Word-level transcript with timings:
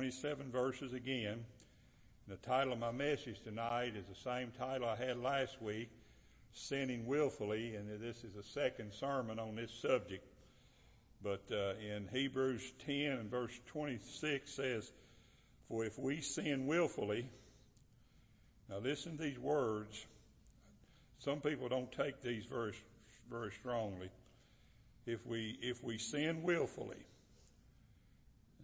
27 0.00 0.50
verses 0.50 0.94
again. 0.94 1.44
The 2.26 2.36
title 2.36 2.72
of 2.72 2.78
my 2.78 2.90
message 2.90 3.42
tonight 3.42 3.92
is 3.94 4.06
the 4.06 4.14
same 4.14 4.50
title 4.58 4.88
I 4.88 4.96
had 4.96 5.18
last 5.18 5.60
week, 5.60 5.90
Sinning 6.54 7.04
Willfully, 7.04 7.74
and 7.74 7.86
this 8.00 8.24
is 8.24 8.32
the 8.32 8.42
second 8.42 8.94
sermon 8.94 9.38
on 9.38 9.56
this 9.56 9.70
subject. 9.70 10.26
But 11.22 11.42
uh, 11.52 11.74
in 11.86 12.08
Hebrews 12.10 12.72
10 12.86 12.94
and 13.12 13.30
verse 13.30 13.52
26 13.66 14.50
says, 14.50 14.90
For 15.68 15.84
if 15.84 15.98
we 15.98 16.22
sin 16.22 16.66
willfully, 16.66 17.28
now 18.70 18.78
listen 18.78 19.18
to 19.18 19.22
these 19.22 19.38
words. 19.38 20.06
Some 21.18 21.42
people 21.42 21.68
don't 21.68 21.92
take 21.92 22.22
these 22.22 22.46
very, 22.46 22.72
very 23.30 23.50
strongly. 23.52 24.08
If 25.04 25.26
we, 25.26 25.58
if 25.60 25.84
we 25.84 25.98
sin 25.98 26.42
willfully, 26.42 27.04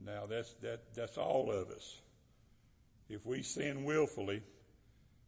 now 0.05 0.27
that's, 0.27 0.53
that, 0.63 0.95
that's 0.95 1.19
all 1.19 1.51
of 1.51 1.71
us. 1.71 2.01
If 3.09 3.25
we 3.25 3.43
sin 3.43 3.85
willfully, 3.85 4.43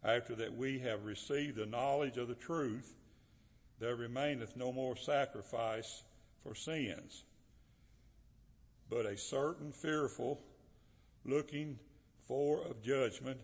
after 0.05 0.35
that 0.37 0.57
we 0.57 0.79
have 0.81 1.05
received 1.05 1.57
the 1.57 1.67
knowledge 1.67 2.17
of 2.17 2.29
the 2.29 2.35
truth, 2.35 2.95
there 3.79 3.97
remaineth 3.97 4.57
no 4.57 4.73
more 4.73 4.97
sacrifice 4.97 6.03
for 6.43 6.55
sins, 6.55 7.25
but 8.91 9.07
a 9.07 9.17
certain 9.17 9.73
fearful 9.73 10.41
looking 11.25 11.79
for 12.27 12.63
of 12.63 12.83
judgment 12.83 13.41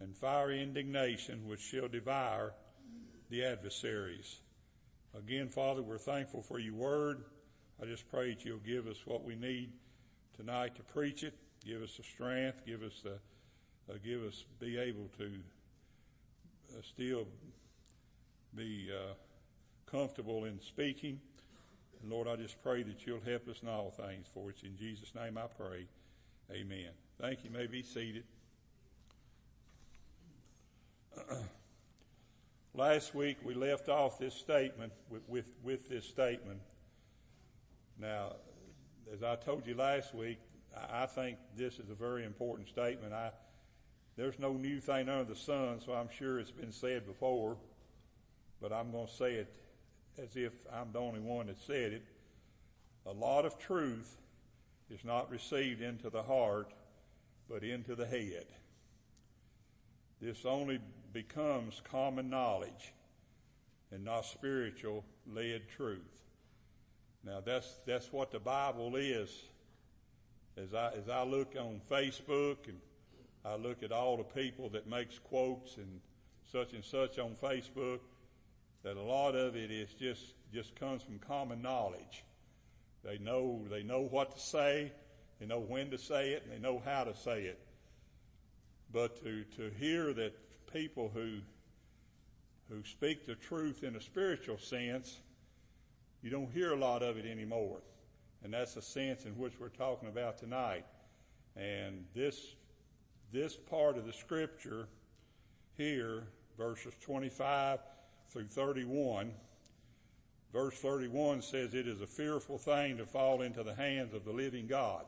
and 0.00 0.16
fiery 0.16 0.62
indignation 0.62 1.46
which 1.46 1.60
shall 1.60 1.88
devour 1.88 2.54
the 3.28 3.44
adversaries. 3.44 4.40
Again, 5.16 5.48
Father, 5.48 5.82
we're 5.82 5.98
thankful 5.98 6.42
for 6.42 6.58
your 6.58 6.74
word. 6.74 7.24
I 7.82 7.86
just 7.86 8.08
pray 8.10 8.34
that 8.34 8.44
you'll 8.44 8.58
give 8.58 8.86
us 8.86 8.98
what 9.04 9.24
we 9.24 9.34
need 9.34 9.72
tonight 10.40 10.74
to 10.74 10.82
preach 10.82 11.22
it. 11.22 11.34
Give 11.66 11.82
us 11.82 11.98
the 11.98 12.02
strength. 12.02 12.64
Give 12.64 12.82
us 12.82 13.02
the, 13.04 13.18
uh, 13.92 13.98
give 14.02 14.22
us 14.22 14.46
be 14.58 14.78
able 14.78 15.10
to 15.18 15.30
uh, 16.72 16.80
still 16.80 17.26
be 18.56 18.88
uh, 18.90 19.12
comfortable 19.84 20.46
in 20.46 20.58
speaking. 20.62 21.20
And 22.00 22.10
Lord, 22.10 22.26
I 22.26 22.36
just 22.36 22.62
pray 22.62 22.82
that 22.84 23.06
you'll 23.06 23.20
help 23.20 23.48
us 23.48 23.60
in 23.62 23.68
all 23.68 23.90
things. 23.90 24.28
For 24.32 24.48
it's 24.48 24.62
in 24.62 24.78
Jesus' 24.78 25.14
name 25.14 25.36
I 25.36 25.46
pray. 25.46 25.86
Amen. 26.50 26.88
Thank 27.20 27.44
you. 27.44 27.50
you 27.50 27.58
may 27.58 27.66
be 27.66 27.82
seated. 27.82 28.24
Last 32.74 33.14
week 33.14 33.36
we 33.44 33.52
left 33.52 33.90
off 33.90 34.18
this 34.18 34.32
statement 34.32 34.94
with, 35.10 35.20
with, 35.28 35.52
with 35.62 35.90
this 35.90 36.06
statement. 36.06 36.60
Now, 38.00 38.36
as 39.12 39.22
I 39.22 39.36
told 39.36 39.66
you 39.66 39.74
last 39.74 40.14
week, 40.14 40.38
I 40.90 41.06
think 41.06 41.38
this 41.56 41.78
is 41.78 41.90
a 41.90 41.94
very 41.94 42.24
important 42.24 42.68
statement. 42.68 43.12
I, 43.12 43.30
there's 44.16 44.38
no 44.38 44.52
new 44.52 44.80
thing 44.80 45.08
under 45.08 45.24
the 45.24 45.36
sun, 45.36 45.80
so 45.84 45.92
I'm 45.92 46.08
sure 46.10 46.38
it's 46.38 46.50
been 46.50 46.72
said 46.72 47.06
before, 47.06 47.56
but 48.60 48.72
I'm 48.72 48.92
going 48.92 49.08
to 49.08 49.12
say 49.12 49.34
it 49.34 49.52
as 50.22 50.36
if 50.36 50.52
I'm 50.72 50.92
the 50.92 51.00
only 51.00 51.20
one 51.20 51.46
that 51.46 51.60
said 51.60 51.92
it. 51.92 52.04
A 53.06 53.12
lot 53.12 53.44
of 53.44 53.58
truth 53.58 54.16
is 54.90 55.04
not 55.04 55.30
received 55.30 55.82
into 55.82 56.10
the 56.10 56.22
heart, 56.22 56.72
but 57.48 57.64
into 57.64 57.96
the 57.96 58.06
head. 58.06 58.46
This 60.20 60.44
only 60.44 60.78
becomes 61.12 61.80
common 61.90 62.30
knowledge 62.30 62.92
and 63.90 64.04
not 64.04 64.24
spiritual 64.26 65.04
led 65.26 65.62
truth. 65.68 66.19
Now 67.24 67.40
that's, 67.44 67.80
that's 67.86 68.12
what 68.12 68.30
the 68.30 68.38
Bible 68.38 68.96
is. 68.96 69.30
As 70.56 70.74
I, 70.74 70.92
as 70.92 71.08
I 71.08 71.22
look 71.22 71.54
on 71.58 71.80
Facebook 71.90 72.68
and 72.68 72.78
I 73.44 73.56
look 73.56 73.82
at 73.82 73.92
all 73.92 74.16
the 74.16 74.24
people 74.24 74.68
that 74.70 74.86
makes 74.86 75.18
quotes 75.18 75.76
and 75.76 76.00
such 76.50 76.72
and 76.72 76.84
such 76.84 77.18
on 77.18 77.34
Facebook, 77.40 78.00
that 78.82 78.96
a 78.96 79.02
lot 79.02 79.34
of 79.34 79.56
it 79.56 79.70
is 79.70 79.92
just, 79.94 80.34
just 80.52 80.74
comes 80.76 81.02
from 81.02 81.18
common 81.18 81.62
knowledge. 81.62 82.24
They 83.04 83.18
know, 83.18 83.62
they 83.70 83.82
know 83.82 84.00
what 84.00 84.32
to 84.32 84.40
say, 84.40 84.92
they 85.38 85.46
know 85.46 85.60
when 85.60 85.90
to 85.90 85.98
say 85.98 86.30
it, 86.30 86.42
and 86.44 86.52
they 86.52 86.58
know 86.58 86.82
how 86.84 87.04
to 87.04 87.14
say 87.16 87.42
it. 87.42 87.58
But 88.92 89.22
to, 89.22 89.44
to 89.56 89.70
hear 89.78 90.12
that 90.14 90.32
people 90.72 91.10
who, 91.14 91.38
who 92.68 92.82
speak 92.84 93.26
the 93.26 93.36
truth 93.36 93.82
in 93.82 93.96
a 93.96 94.00
spiritual 94.00 94.58
sense, 94.58 95.20
you 96.22 96.30
don't 96.30 96.50
hear 96.52 96.72
a 96.72 96.76
lot 96.76 97.02
of 97.02 97.16
it 97.16 97.26
anymore. 97.26 97.78
And 98.42 98.52
that's 98.52 98.74
the 98.74 98.82
sense 98.82 99.24
in 99.24 99.32
which 99.32 99.54
we're 99.58 99.68
talking 99.68 100.08
about 100.08 100.38
tonight. 100.38 100.84
And 101.56 102.04
this, 102.14 102.54
this 103.32 103.56
part 103.56 103.96
of 103.98 104.06
the 104.06 104.12
scripture 104.12 104.88
here, 105.76 106.24
verses 106.56 106.94
25 107.00 107.80
through 108.30 108.46
31, 108.46 109.32
verse 110.52 110.74
31 110.76 111.42
says 111.42 111.74
it 111.74 111.86
is 111.86 112.00
a 112.00 112.06
fearful 112.06 112.58
thing 112.58 112.96
to 112.98 113.06
fall 113.06 113.42
into 113.42 113.62
the 113.62 113.74
hands 113.74 114.14
of 114.14 114.24
the 114.24 114.32
living 114.32 114.66
God. 114.66 115.04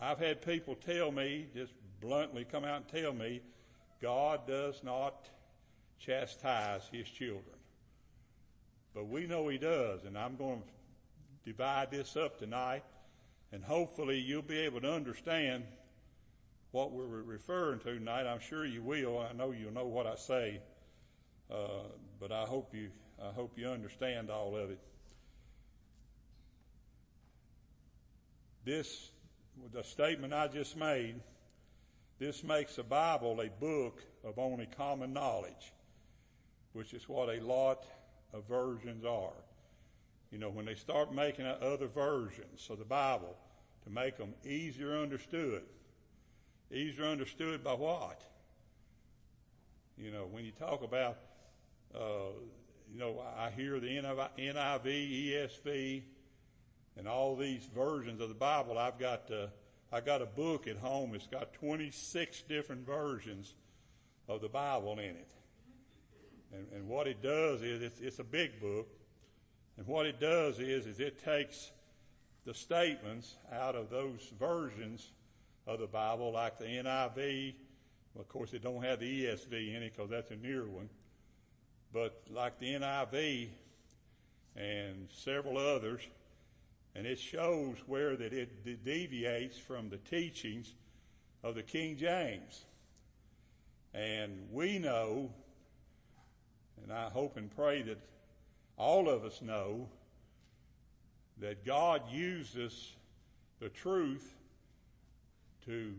I've 0.00 0.18
had 0.18 0.42
people 0.42 0.76
tell 0.76 1.10
me, 1.10 1.48
just 1.54 1.72
bluntly 2.00 2.44
come 2.44 2.64
out 2.64 2.82
and 2.82 2.88
tell 2.88 3.12
me, 3.12 3.42
God 4.00 4.46
does 4.46 4.82
not 4.84 5.28
chastise 5.98 6.82
his 6.92 7.08
children. 7.08 7.57
But 8.94 9.08
we 9.08 9.26
know 9.26 9.48
he 9.48 9.58
does, 9.58 10.04
and 10.04 10.16
I'm 10.16 10.36
going 10.36 10.60
to 10.60 11.50
divide 11.50 11.90
this 11.90 12.16
up 12.16 12.38
tonight, 12.38 12.84
and 13.52 13.62
hopefully 13.64 14.18
you'll 14.18 14.42
be 14.42 14.58
able 14.58 14.80
to 14.80 14.92
understand 14.92 15.64
what 16.70 16.92
we're 16.92 17.06
referring 17.06 17.80
to 17.80 17.94
tonight. 17.94 18.26
I'm 18.26 18.40
sure 18.40 18.64
you 18.64 18.82
will. 18.82 19.18
I 19.18 19.32
know 19.32 19.52
you'll 19.52 19.72
know 19.72 19.86
what 19.86 20.06
I 20.06 20.16
say, 20.16 20.60
uh, 21.50 21.88
but 22.20 22.32
I 22.32 22.42
hope 22.42 22.74
you 22.74 22.90
I 23.20 23.32
hope 23.32 23.58
you 23.58 23.66
understand 23.68 24.30
all 24.30 24.56
of 24.56 24.70
it. 24.70 24.78
This 28.64 29.10
the 29.72 29.82
statement 29.82 30.32
I 30.32 30.48
just 30.48 30.76
made. 30.76 31.16
This 32.18 32.42
makes 32.42 32.76
the 32.76 32.82
Bible 32.82 33.40
a 33.40 33.48
book 33.48 34.02
of 34.24 34.38
only 34.38 34.66
common 34.66 35.12
knowledge, 35.12 35.72
which 36.72 36.92
is 36.92 37.08
what 37.08 37.28
a 37.28 37.40
lot 37.40 37.84
versions 38.48 39.04
are. 39.04 39.32
You 40.30 40.38
know, 40.38 40.50
when 40.50 40.66
they 40.66 40.74
start 40.74 41.14
making 41.14 41.46
other 41.46 41.86
versions 41.86 42.68
of 42.70 42.78
the 42.78 42.84
Bible 42.84 43.36
to 43.84 43.90
make 43.90 44.18
them 44.18 44.34
easier 44.44 44.98
understood, 44.98 45.62
easier 46.70 47.06
understood 47.06 47.64
by 47.64 47.72
what? 47.72 48.20
You 49.96 50.10
know, 50.10 50.28
when 50.30 50.44
you 50.44 50.52
talk 50.52 50.82
about, 50.82 51.16
uh, 51.94 52.30
you 52.92 52.98
know, 52.98 53.22
I 53.36 53.50
hear 53.50 53.80
the 53.80 53.88
NIV, 53.88 54.84
ESV, 54.86 56.02
and 56.96 57.08
all 57.08 57.36
these 57.36 57.66
versions 57.74 58.20
of 58.20 58.28
the 58.28 58.34
Bible. 58.34 58.76
I've 58.76 58.98
got, 58.98 59.30
uh, 59.30 59.46
I 59.90 60.00
got 60.00 60.20
a 60.20 60.26
book 60.26 60.66
at 60.66 60.76
home. 60.76 61.14
It's 61.14 61.26
got 61.26 61.52
26 61.54 62.42
different 62.42 62.86
versions 62.86 63.54
of 64.28 64.40
the 64.40 64.48
Bible 64.48 64.92
in 64.92 65.16
it. 65.16 65.30
And, 66.52 66.66
and 66.74 66.88
what 66.88 67.06
it 67.06 67.22
does 67.22 67.62
is 67.62 67.82
it's, 67.82 68.00
it's 68.00 68.18
a 68.18 68.24
big 68.24 68.60
book. 68.60 68.88
And 69.76 69.86
what 69.86 70.06
it 70.06 70.20
does 70.20 70.58
is, 70.58 70.86
is 70.86 71.00
it 71.00 71.22
takes 71.24 71.70
the 72.44 72.54
statements 72.54 73.36
out 73.52 73.74
of 73.74 73.90
those 73.90 74.32
versions 74.38 75.10
of 75.66 75.80
the 75.80 75.86
Bible, 75.86 76.32
like 76.32 76.58
the 76.58 76.64
NIV. 76.64 77.54
Well, 78.14 78.22
of 78.22 78.28
course, 78.28 78.54
it 78.54 78.62
don't 78.62 78.82
have 78.82 79.00
the 79.00 79.26
ESV 79.26 79.76
in 79.76 79.82
it 79.82 79.94
because 79.94 80.10
that's 80.10 80.30
a 80.30 80.36
newer 80.36 80.66
one. 80.66 80.88
But 81.92 82.22
like 82.30 82.58
the 82.58 82.74
NIV 82.74 83.48
and 84.56 85.08
several 85.12 85.58
others, 85.58 86.00
and 86.94 87.06
it 87.06 87.18
shows 87.18 87.76
where 87.86 88.16
that 88.16 88.32
it 88.32 88.84
deviates 88.84 89.58
from 89.58 89.88
the 89.88 89.98
teachings 89.98 90.74
of 91.44 91.54
the 91.54 91.62
King 91.62 91.96
James. 91.96 92.64
And 93.94 94.48
we 94.50 94.78
know 94.78 95.30
and 96.84 96.92
I 96.92 97.08
hope 97.10 97.36
and 97.36 97.54
pray 97.54 97.82
that 97.82 97.98
all 98.76 99.08
of 99.08 99.24
us 99.24 99.42
know 99.42 99.88
that 101.40 101.64
God 101.64 102.02
uses 102.10 102.92
the 103.60 103.68
truth 103.68 104.34
to 105.66 105.94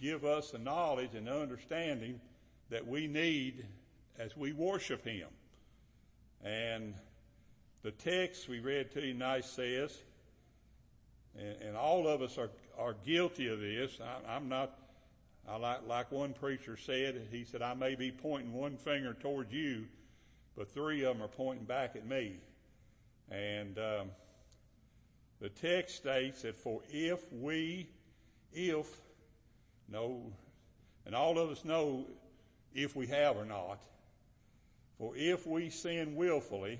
give 0.00 0.24
us 0.24 0.50
the 0.50 0.58
knowledge 0.58 1.14
and 1.14 1.28
understanding 1.28 2.20
that 2.70 2.86
we 2.86 3.06
need 3.06 3.66
as 4.18 4.36
we 4.36 4.52
worship 4.52 5.04
Him. 5.04 5.28
And 6.42 6.94
the 7.82 7.90
text 7.90 8.48
we 8.48 8.60
read 8.60 8.92
to 8.92 9.00
you 9.00 9.12
tonight 9.12 9.44
says, 9.44 9.96
and, 11.38 11.62
and 11.62 11.76
all 11.76 12.08
of 12.08 12.22
us 12.22 12.38
are, 12.38 12.50
are 12.78 12.94
guilty 13.04 13.48
of 13.48 13.60
this. 13.60 13.98
I, 14.00 14.34
I'm 14.34 14.48
not 14.48 14.76
I 15.48 15.56
like, 15.56 15.86
like 15.86 16.12
one 16.12 16.32
preacher 16.32 16.76
said, 16.76 17.28
he 17.30 17.44
said, 17.44 17.62
I 17.62 17.74
may 17.74 17.94
be 17.94 18.10
pointing 18.12 18.52
one 18.52 18.76
finger 18.76 19.14
towards 19.14 19.52
you, 19.52 19.86
but 20.56 20.72
three 20.72 21.04
of 21.04 21.16
them 21.16 21.24
are 21.24 21.28
pointing 21.28 21.64
back 21.64 21.96
at 21.96 22.06
me. 22.06 22.36
And, 23.30 23.78
um, 23.78 24.10
The 25.40 25.48
text 25.48 25.96
states 25.96 26.42
that 26.42 26.54
for 26.54 26.82
if 26.90 27.20
we, 27.32 27.88
if, 28.52 28.86
no, 29.88 30.32
and 31.06 31.14
all 31.14 31.38
of 31.38 31.48
us 31.48 31.64
know 31.64 32.04
if 32.74 32.94
we 32.94 33.06
have 33.06 33.36
or 33.36 33.46
not, 33.46 33.80
for 34.98 35.14
if 35.16 35.46
we 35.46 35.70
sin 35.70 36.14
willfully, 36.14 36.78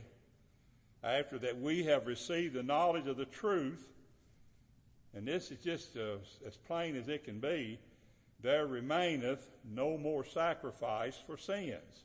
after 1.02 1.38
that 1.38 1.58
we 1.58 1.84
have 1.84 2.06
received 2.06 2.52
the 2.52 2.62
knowledge 2.62 3.06
of 3.06 3.16
the 3.16 3.24
truth, 3.24 3.82
and 5.14 5.26
this 5.26 5.50
is 5.50 5.58
just 5.64 5.96
uh, 5.96 6.18
as 6.46 6.56
plain 6.68 6.96
as 6.96 7.08
it 7.08 7.24
can 7.24 7.40
be, 7.40 7.78
there 8.42 8.66
remaineth 8.66 9.50
no 9.64 9.98
more 9.98 10.24
sacrifice 10.24 11.16
for 11.26 11.36
sins. 11.36 12.04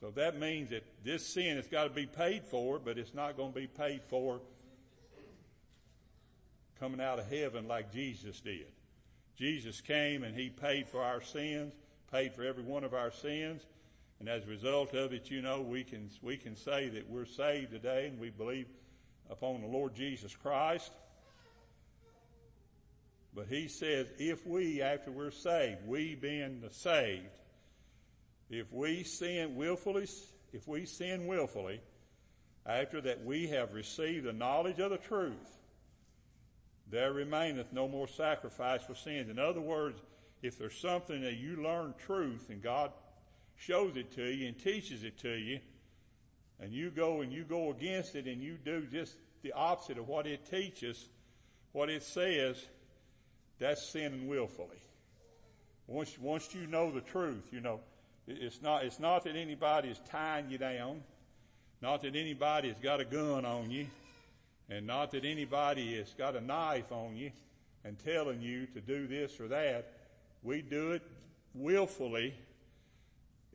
So 0.00 0.10
that 0.12 0.38
means 0.38 0.70
that 0.70 0.84
this 1.04 1.26
sin 1.26 1.56
has 1.56 1.66
got 1.66 1.84
to 1.84 1.90
be 1.90 2.06
paid 2.06 2.44
for, 2.44 2.78
but 2.78 2.98
it's 2.98 3.14
not 3.14 3.36
going 3.36 3.52
to 3.52 3.58
be 3.60 3.66
paid 3.66 4.02
for 4.08 4.40
coming 6.78 7.00
out 7.00 7.18
of 7.18 7.30
heaven 7.30 7.66
like 7.66 7.92
Jesus 7.92 8.40
did. 8.40 8.66
Jesus 9.36 9.80
came 9.80 10.22
and 10.22 10.36
he 10.36 10.50
paid 10.50 10.88
for 10.88 11.02
our 11.02 11.22
sins, 11.22 11.72
paid 12.12 12.34
for 12.34 12.44
every 12.44 12.62
one 12.62 12.84
of 12.84 12.92
our 12.92 13.10
sins, 13.10 13.62
and 14.20 14.28
as 14.28 14.44
a 14.44 14.48
result 14.48 14.94
of 14.94 15.12
it, 15.12 15.30
you 15.30 15.42
know, 15.42 15.60
we 15.60 15.84
can, 15.84 16.08
we 16.22 16.36
can 16.36 16.56
say 16.56 16.88
that 16.88 17.08
we're 17.08 17.26
saved 17.26 17.72
today 17.72 18.06
and 18.06 18.18
we 18.18 18.30
believe 18.30 18.66
upon 19.28 19.60
the 19.60 19.66
Lord 19.66 19.94
Jesus 19.94 20.34
Christ. 20.34 20.92
But 23.34 23.46
he 23.48 23.66
says, 23.68 24.06
if 24.18 24.46
we, 24.46 24.80
after 24.80 25.10
we're 25.10 25.32
saved, 25.32 25.86
we 25.86 26.14
being 26.14 26.60
the 26.60 26.70
saved, 26.70 27.26
if 28.48 28.72
we 28.72 29.02
sin 29.02 29.56
willfully, 29.56 30.06
if 30.52 30.68
we 30.68 30.86
sin 30.86 31.26
willfully, 31.26 31.80
after 32.64 33.00
that 33.00 33.24
we 33.24 33.48
have 33.48 33.74
received 33.74 34.26
the 34.26 34.32
knowledge 34.32 34.78
of 34.78 34.90
the 34.90 34.98
truth, 34.98 35.58
there 36.90 37.12
remaineth 37.12 37.72
no 37.72 37.88
more 37.88 38.06
sacrifice 38.06 38.84
for 38.84 38.94
sins. 38.94 39.28
In 39.28 39.38
other 39.38 39.60
words, 39.60 40.00
if 40.42 40.58
there's 40.58 40.78
something 40.78 41.22
that 41.22 41.34
you 41.34 41.56
learn 41.56 41.94
truth 42.06 42.50
and 42.50 42.62
God 42.62 42.92
shows 43.56 43.96
it 43.96 44.12
to 44.12 44.24
you 44.24 44.46
and 44.46 44.58
teaches 44.58 45.02
it 45.02 45.18
to 45.18 45.32
you, 45.32 45.58
and 46.60 46.72
you 46.72 46.90
go 46.90 47.22
and 47.22 47.32
you 47.32 47.42
go 47.42 47.70
against 47.70 48.14
it 48.14 48.26
and 48.26 48.40
you 48.40 48.56
do 48.64 48.86
just 48.86 49.16
the 49.42 49.52
opposite 49.52 49.98
of 49.98 50.06
what 50.06 50.26
it 50.26 50.48
teaches, 50.48 51.08
what 51.72 51.90
it 51.90 52.02
says, 52.02 52.64
that's 53.58 53.82
sinning 53.86 54.26
willfully. 54.26 54.80
Once, 55.86 56.18
once 56.18 56.54
you 56.54 56.66
know 56.66 56.90
the 56.90 57.00
truth, 57.00 57.48
you 57.52 57.60
know, 57.60 57.80
it's 58.26 58.62
not, 58.62 58.84
it's 58.84 58.98
not 58.98 59.24
that 59.24 59.36
anybody 59.36 59.88
is 59.88 60.00
tying 60.10 60.48
you 60.48 60.58
down, 60.58 61.02
not 61.82 62.02
that 62.02 62.16
anybody 62.16 62.68
has 62.68 62.78
got 62.78 63.00
a 63.00 63.04
gun 63.04 63.44
on 63.44 63.70
you, 63.70 63.86
and 64.70 64.86
not 64.86 65.10
that 65.10 65.24
anybody 65.24 65.98
has 65.98 66.12
got 66.14 66.34
a 66.36 66.40
knife 66.40 66.90
on 66.90 67.16
you 67.16 67.30
and 67.84 67.98
telling 67.98 68.40
you 68.40 68.66
to 68.66 68.80
do 68.80 69.06
this 69.06 69.38
or 69.38 69.48
that. 69.48 69.92
We 70.42 70.62
do 70.62 70.92
it 70.92 71.02
willfully, 71.54 72.34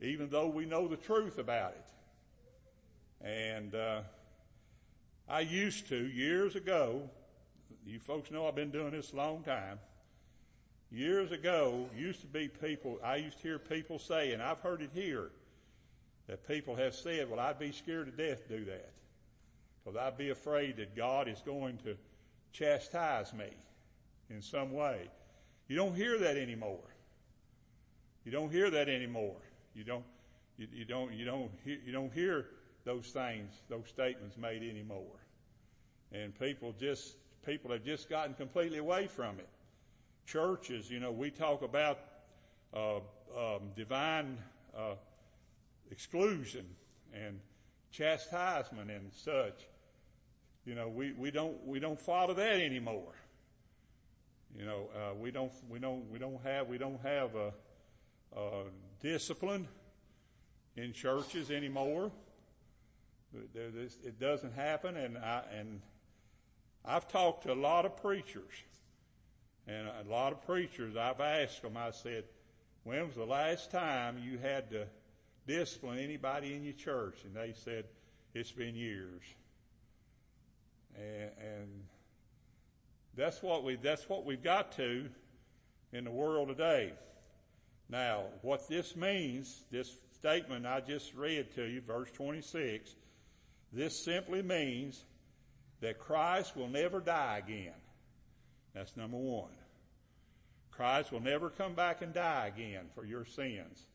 even 0.00 0.30
though 0.30 0.46
we 0.46 0.66
know 0.66 0.86
the 0.86 0.96
truth 0.96 1.38
about 1.38 1.72
it. 1.72 3.26
And 3.26 3.74
uh, 3.74 4.00
I 5.28 5.40
used 5.40 5.88
to 5.88 5.96
years 5.96 6.54
ago. 6.54 7.10
You 7.84 7.98
folks 7.98 8.30
know 8.30 8.46
I've 8.46 8.54
been 8.54 8.70
doing 8.70 8.92
this 8.92 9.12
a 9.12 9.16
long 9.16 9.42
time. 9.42 9.78
Years 10.92 11.30
ago, 11.30 11.88
used 11.96 12.20
to 12.22 12.26
be 12.26 12.48
people, 12.48 12.98
I 13.02 13.16
used 13.16 13.36
to 13.38 13.42
hear 13.44 13.58
people 13.60 13.98
say, 14.00 14.32
and 14.32 14.42
I've 14.42 14.58
heard 14.60 14.82
it 14.82 14.90
here, 14.92 15.30
that 16.26 16.46
people 16.48 16.74
have 16.74 16.94
said, 16.94 17.30
well, 17.30 17.38
I'd 17.38 17.60
be 17.60 17.70
scared 17.70 18.06
to 18.06 18.28
death 18.28 18.48
to 18.48 18.58
do 18.58 18.64
that. 18.64 18.90
Because 19.84 19.96
I'd 19.96 20.18
be 20.18 20.30
afraid 20.30 20.76
that 20.78 20.96
God 20.96 21.28
is 21.28 21.40
going 21.46 21.78
to 21.78 21.96
chastise 22.52 23.32
me 23.32 23.50
in 24.30 24.42
some 24.42 24.72
way. 24.72 25.08
You 25.68 25.76
don't 25.76 25.94
hear 25.94 26.18
that 26.18 26.36
anymore. 26.36 26.82
You 28.24 28.32
don't 28.32 28.50
hear 28.50 28.68
that 28.70 28.88
anymore. 28.88 29.36
You 29.74 29.84
don't, 29.84 30.04
you, 30.58 30.66
you 30.72 30.84
don't, 30.84 31.12
you 31.12 31.24
don't, 31.24 31.50
you 31.64 31.92
don't 31.92 32.12
hear 32.12 32.46
those 32.84 33.06
things, 33.06 33.52
those 33.68 33.86
statements 33.88 34.36
made 34.36 34.62
anymore. 34.62 35.20
And 36.12 36.36
people 36.38 36.74
just, 36.78 37.14
people 37.46 37.70
have 37.70 37.84
just 37.84 38.10
gotten 38.10 38.34
completely 38.34 38.78
away 38.78 39.06
from 39.06 39.38
it 39.38 39.48
churches, 40.30 40.90
you 40.90 41.00
know, 41.00 41.10
we 41.10 41.30
talk 41.30 41.62
about 41.62 41.98
uh, 42.74 42.96
um, 43.36 43.70
divine 43.74 44.38
uh, 44.76 44.94
exclusion 45.90 46.64
and 47.12 47.40
chastisement 47.90 48.90
and 48.90 49.10
such. 49.12 49.66
You 50.64 50.74
know, 50.74 50.88
we, 50.88 51.12
we 51.12 51.30
don't 51.30 51.66
we 51.66 51.80
don't 51.80 52.00
follow 52.00 52.34
that 52.34 52.60
anymore. 52.60 53.14
You 54.56 54.66
know, 54.66 54.88
uh, 54.94 55.14
we 55.14 55.30
don't 55.30 55.52
we 55.68 55.78
don't 55.78 56.08
we 56.10 56.18
don't 56.18 56.40
have 56.42 56.68
we 56.68 56.78
don't 56.78 57.00
have 57.02 57.34
a, 57.34 57.52
a 58.36 58.62
discipline 59.02 59.66
in 60.76 60.92
churches 60.92 61.50
anymore. 61.50 62.12
It 63.54 64.18
doesn't 64.18 64.54
happen, 64.54 64.96
and 64.96 65.16
I 65.16 65.42
and 65.56 65.80
I've 66.84 67.08
talked 67.08 67.44
to 67.44 67.52
a 67.52 67.54
lot 67.54 67.84
of 67.84 67.96
preachers 67.96 68.64
and 69.66 69.88
a 69.88 70.10
lot 70.10 70.32
of 70.32 70.44
preachers, 70.46 70.96
I've 70.96 71.20
asked 71.20 71.62
them, 71.62 71.76
I 71.76 71.90
said, 71.90 72.24
when 72.84 73.06
was 73.06 73.16
the 73.16 73.24
last 73.24 73.70
time 73.70 74.18
you 74.22 74.38
had 74.38 74.70
to 74.70 74.86
discipline 75.46 75.98
anybody 75.98 76.54
in 76.54 76.64
your 76.64 76.72
church? 76.72 77.18
And 77.24 77.34
they 77.34 77.54
said, 77.64 77.84
it's 78.34 78.52
been 78.52 78.74
years. 78.74 79.22
And, 80.96 81.30
and 81.38 81.68
that's 83.16 83.42
what 83.42 83.64
we, 83.64 83.76
that's 83.76 84.08
what 84.08 84.24
we've 84.24 84.42
got 84.42 84.72
to 84.72 85.06
in 85.92 86.04
the 86.04 86.10
world 86.10 86.48
today. 86.48 86.92
Now, 87.88 88.24
what 88.42 88.68
this 88.68 88.94
means, 88.94 89.64
this 89.70 89.92
statement 90.18 90.66
I 90.66 90.80
just 90.80 91.14
read 91.14 91.54
to 91.56 91.64
you, 91.64 91.80
verse 91.80 92.10
26, 92.12 92.94
this 93.72 94.04
simply 94.04 94.42
means 94.42 95.04
that 95.80 95.98
Christ 95.98 96.56
will 96.56 96.68
never 96.68 97.00
die 97.00 97.42
again. 97.44 97.72
That's 98.74 98.96
number 98.96 99.16
one. 99.16 99.50
Christ 100.70 101.12
will 101.12 101.20
never 101.20 101.50
come 101.50 101.74
back 101.74 102.02
and 102.02 102.14
die 102.14 102.50
again 102.54 102.86
for 102.94 103.04
your 103.04 103.24
sins. 103.24 103.86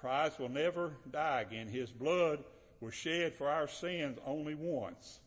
Christ 0.00 0.38
will 0.40 0.48
never 0.48 0.92
die 1.10 1.42
again. 1.42 1.68
His 1.68 1.90
blood 1.90 2.44
was 2.80 2.92
shed 2.92 3.34
for 3.34 3.48
our 3.48 3.68
sins 3.68 4.18
only 4.26 4.54
once. 4.54 5.20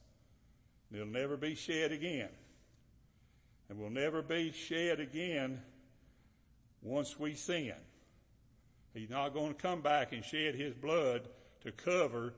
It'll 0.93 1.07
never 1.07 1.37
be 1.37 1.55
shed 1.55 1.91
again. 1.91 2.29
And 3.69 3.79
will 3.79 3.89
never 3.89 4.21
be 4.21 4.51
shed 4.51 4.99
again 4.99 5.61
once 6.81 7.17
we 7.17 7.33
sin. 7.33 7.73
He's 8.93 9.09
not 9.09 9.33
going 9.33 9.55
to 9.55 9.61
come 9.61 9.81
back 9.81 10.13
and 10.13 10.23
shed 10.23 10.55
his 10.55 10.73
blood 10.73 11.27
to 11.61 11.71
cover 11.71 12.33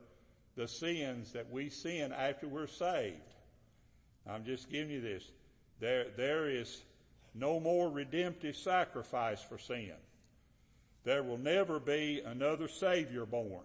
the 0.56 0.68
sins 0.68 1.34
that 1.34 1.52
we 1.52 1.70
sin 1.70 2.14
after 2.14 2.48
we're 2.48 2.68
saved. 2.68 3.34
I'm 4.28 4.46
just 4.46 4.70
giving 4.70 4.92
you 4.92 5.02
this. 5.02 5.24
There, 5.80 6.08
there 6.16 6.50
is 6.50 6.82
no 7.36 7.60
more 7.60 7.90
redemptive 7.90 8.56
sacrifice 8.56 9.42
for 9.42 9.58
sin. 9.58 9.94
There 11.04 11.24
will 11.24 11.38
never 11.38 11.80
be 11.80 12.22
another 12.26 12.68
Savior 12.68 13.26
born. 13.26 13.64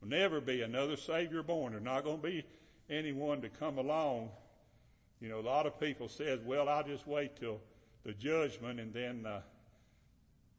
Will 0.00 0.08
never 0.08 0.40
be 0.40 0.62
another 0.62 0.96
Savior 0.96 1.42
born. 1.42 1.72
There's 1.72 1.84
not 1.84 2.04
going 2.04 2.16
to 2.16 2.26
be 2.26 2.44
anyone 2.88 3.42
to 3.42 3.48
come 3.48 3.78
along. 3.78 4.30
You 5.20 5.28
know, 5.28 5.38
a 5.38 5.42
lot 5.42 5.66
of 5.66 5.78
people 5.78 6.08
says, 6.08 6.40
well, 6.44 6.68
I'll 6.68 6.82
just 6.82 7.06
wait 7.06 7.36
till 7.36 7.60
the 8.04 8.12
judgment 8.12 8.80
and 8.80 8.92
then 8.92 9.26
uh, 9.26 9.42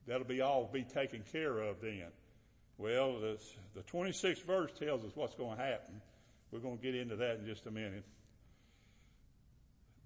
that'll 0.08 0.28
be 0.28 0.42
all 0.42 0.70
be 0.72 0.84
taken 0.84 1.24
care 1.32 1.58
of 1.60 1.82
then. 1.82 2.06
Well, 2.78 3.20
the 3.20 3.84
26th 3.92 4.44
verse 4.44 4.72
tells 4.78 5.04
us 5.04 5.12
what's 5.16 5.36
going 5.36 5.58
to 5.58 5.64
happen. 5.64 6.02
We're 6.52 6.60
going 6.60 6.78
to 6.78 6.84
get 6.84 6.96
into 6.96 7.16
that 7.18 7.38
in 7.40 7.46
just 7.46 7.66
a 7.66 7.72
minute. 7.72 8.04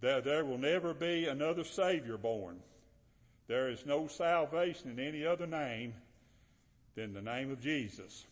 There, 0.02 0.22
there 0.22 0.46
will 0.46 0.58
never 0.58 0.94
be 0.94 1.26
another 1.26 1.64
Savior 1.64 2.18
born. 2.18 2.60
There 3.48 3.70
is 3.70 3.86
no 3.86 4.08
salvation 4.08 4.90
in 4.90 5.00
any 5.00 5.26
other 5.26 5.48
name 5.48 5.94
than 6.96 7.14
the 7.14 7.22
name 7.22 7.52
of 7.52 7.62
Jesus. 7.62 8.26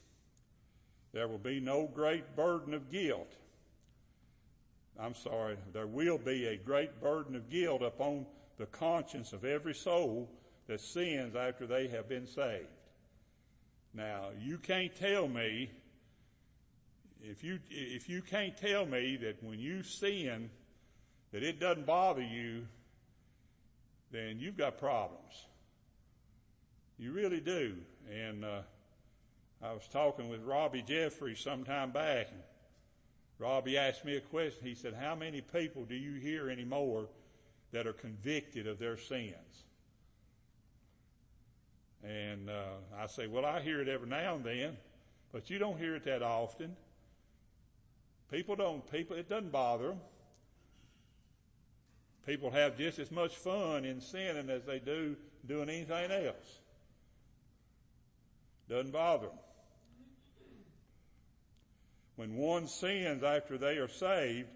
There 1.14 1.28
will 1.28 1.38
be 1.38 1.60
no 1.60 1.88
great 1.88 2.36
burden 2.36 2.74
of 2.74 2.90
guilt. 2.90 3.32
I'm 5.00 5.16
sorry, 5.16 5.58
there 5.72 5.88
will 5.88 6.18
be 6.18 6.46
a 6.46 6.58
great 6.58 7.02
burden 7.02 7.36
of 7.36 7.50
guilt 7.50 7.82
upon 7.82 8.26
the 8.58 8.66
conscience 8.68 9.34
of 9.34 9.44
every 9.44 9.74
soul 9.74 10.30
that 10.68 10.82
sins 10.82 11.36
after 11.36 11.68
they 11.68 11.88
have 11.88 12.08
been 12.08 12.28
saved. 12.28 12.68
Now, 13.94 14.30
you 14.40 14.58
can't 14.58 14.96
tell 14.96 15.28
me, 15.28 15.70
if 17.22 17.44
you, 17.44 17.60
if 17.70 18.10
you 18.10 18.22
can't 18.22 18.58
tell 18.58 18.86
me 18.86 19.18
that 19.18 19.44
when 19.44 19.60
you 19.60 19.84
sin, 19.84 20.50
that 21.34 21.44
it 21.44 21.60
doesn't 21.60 21.86
bother 21.86 22.22
you, 22.22 22.68
then 24.12 24.40
you've 24.40 24.56
got 24.56 24.78
problems. 24.78 25.46
You 27.00 27.12
really 27.12 27.40
do. 27.40 27.76
And 28.10 28.46
uh, 28.46 28.62
I 29.62 29.74
was 29.74 29.88
talking 29.92 30.30
with 30.30 30.44
Robbie 30.44 30.84
Jeffrey 30.84 31.36
some 31.36 31.64
time 31.64 31.92
back. 31.92 32.28
And 32.32 32.42
Robbie 33.40 33.80
asked 33.80 34.06
me 34.06 34.16
a 34.16 34.22
question. 34.22 34.64
He 34.64 34.76
said, 34.76 34.94
how 34.94 35.16
many 35.16 35.42
people 35.42 35.86
do 35.86 35.96
you 35.96 36.20
hear 36.20 36.52
anymore 36.52 37.08
that 37.72 37.88
are 37.88 37.94
convicted 37.94 38.68
of 38.68 38.78
their 38.78 38.98
sins? 38.98 39.34
And 42.04 42.48
uh, 42.48 42.76
I 42.96 43.08
say, 43.08 43.26
well, 43.26 43.46
I 43.46 43.60
hear 43.62 43.82
it 43.82 43.88
every 43.88 44.08
now 44.08 44.36
and 44.36 44.44
then, 44.44 44.78
but 45.32 45.50
you 45.50 45.58
don't 45.58 45.80
hear 45.80 45.96
it 45.96 46.04
that 46.04 46.22
often. 46.22 46.76
People 48.30 48.56
don't, 48.56 48.92
people, 48.92 49.16
it 49.16 49.28
doesn't 49.28 49.52
bother 49.52 49.88
them. 49.88 50.00
People 52.26 52.52
have 52.52 52.78
just 52.78 53.00
as 53.00 53.12
much 53.12 53.36
fun 53.36 53.84
in 53.84 54.00
sinning 54.00 54.50
as 54.50 54.64
they 54.64 54.80
do 54.80 55.16
doing 55.46 55.70
anything 55.70 56.12
else. 56.12 56.60
Doesn't 58.70 58.92
bother 58.92 59.28
them. 59.28 59.38
When 62.16 62.36
one 62.36 62.68
sins 62.68 63.24
after 63.24 63.58
they 63.58 63.78
are 63.78 63.90
saved, 63.90 64.48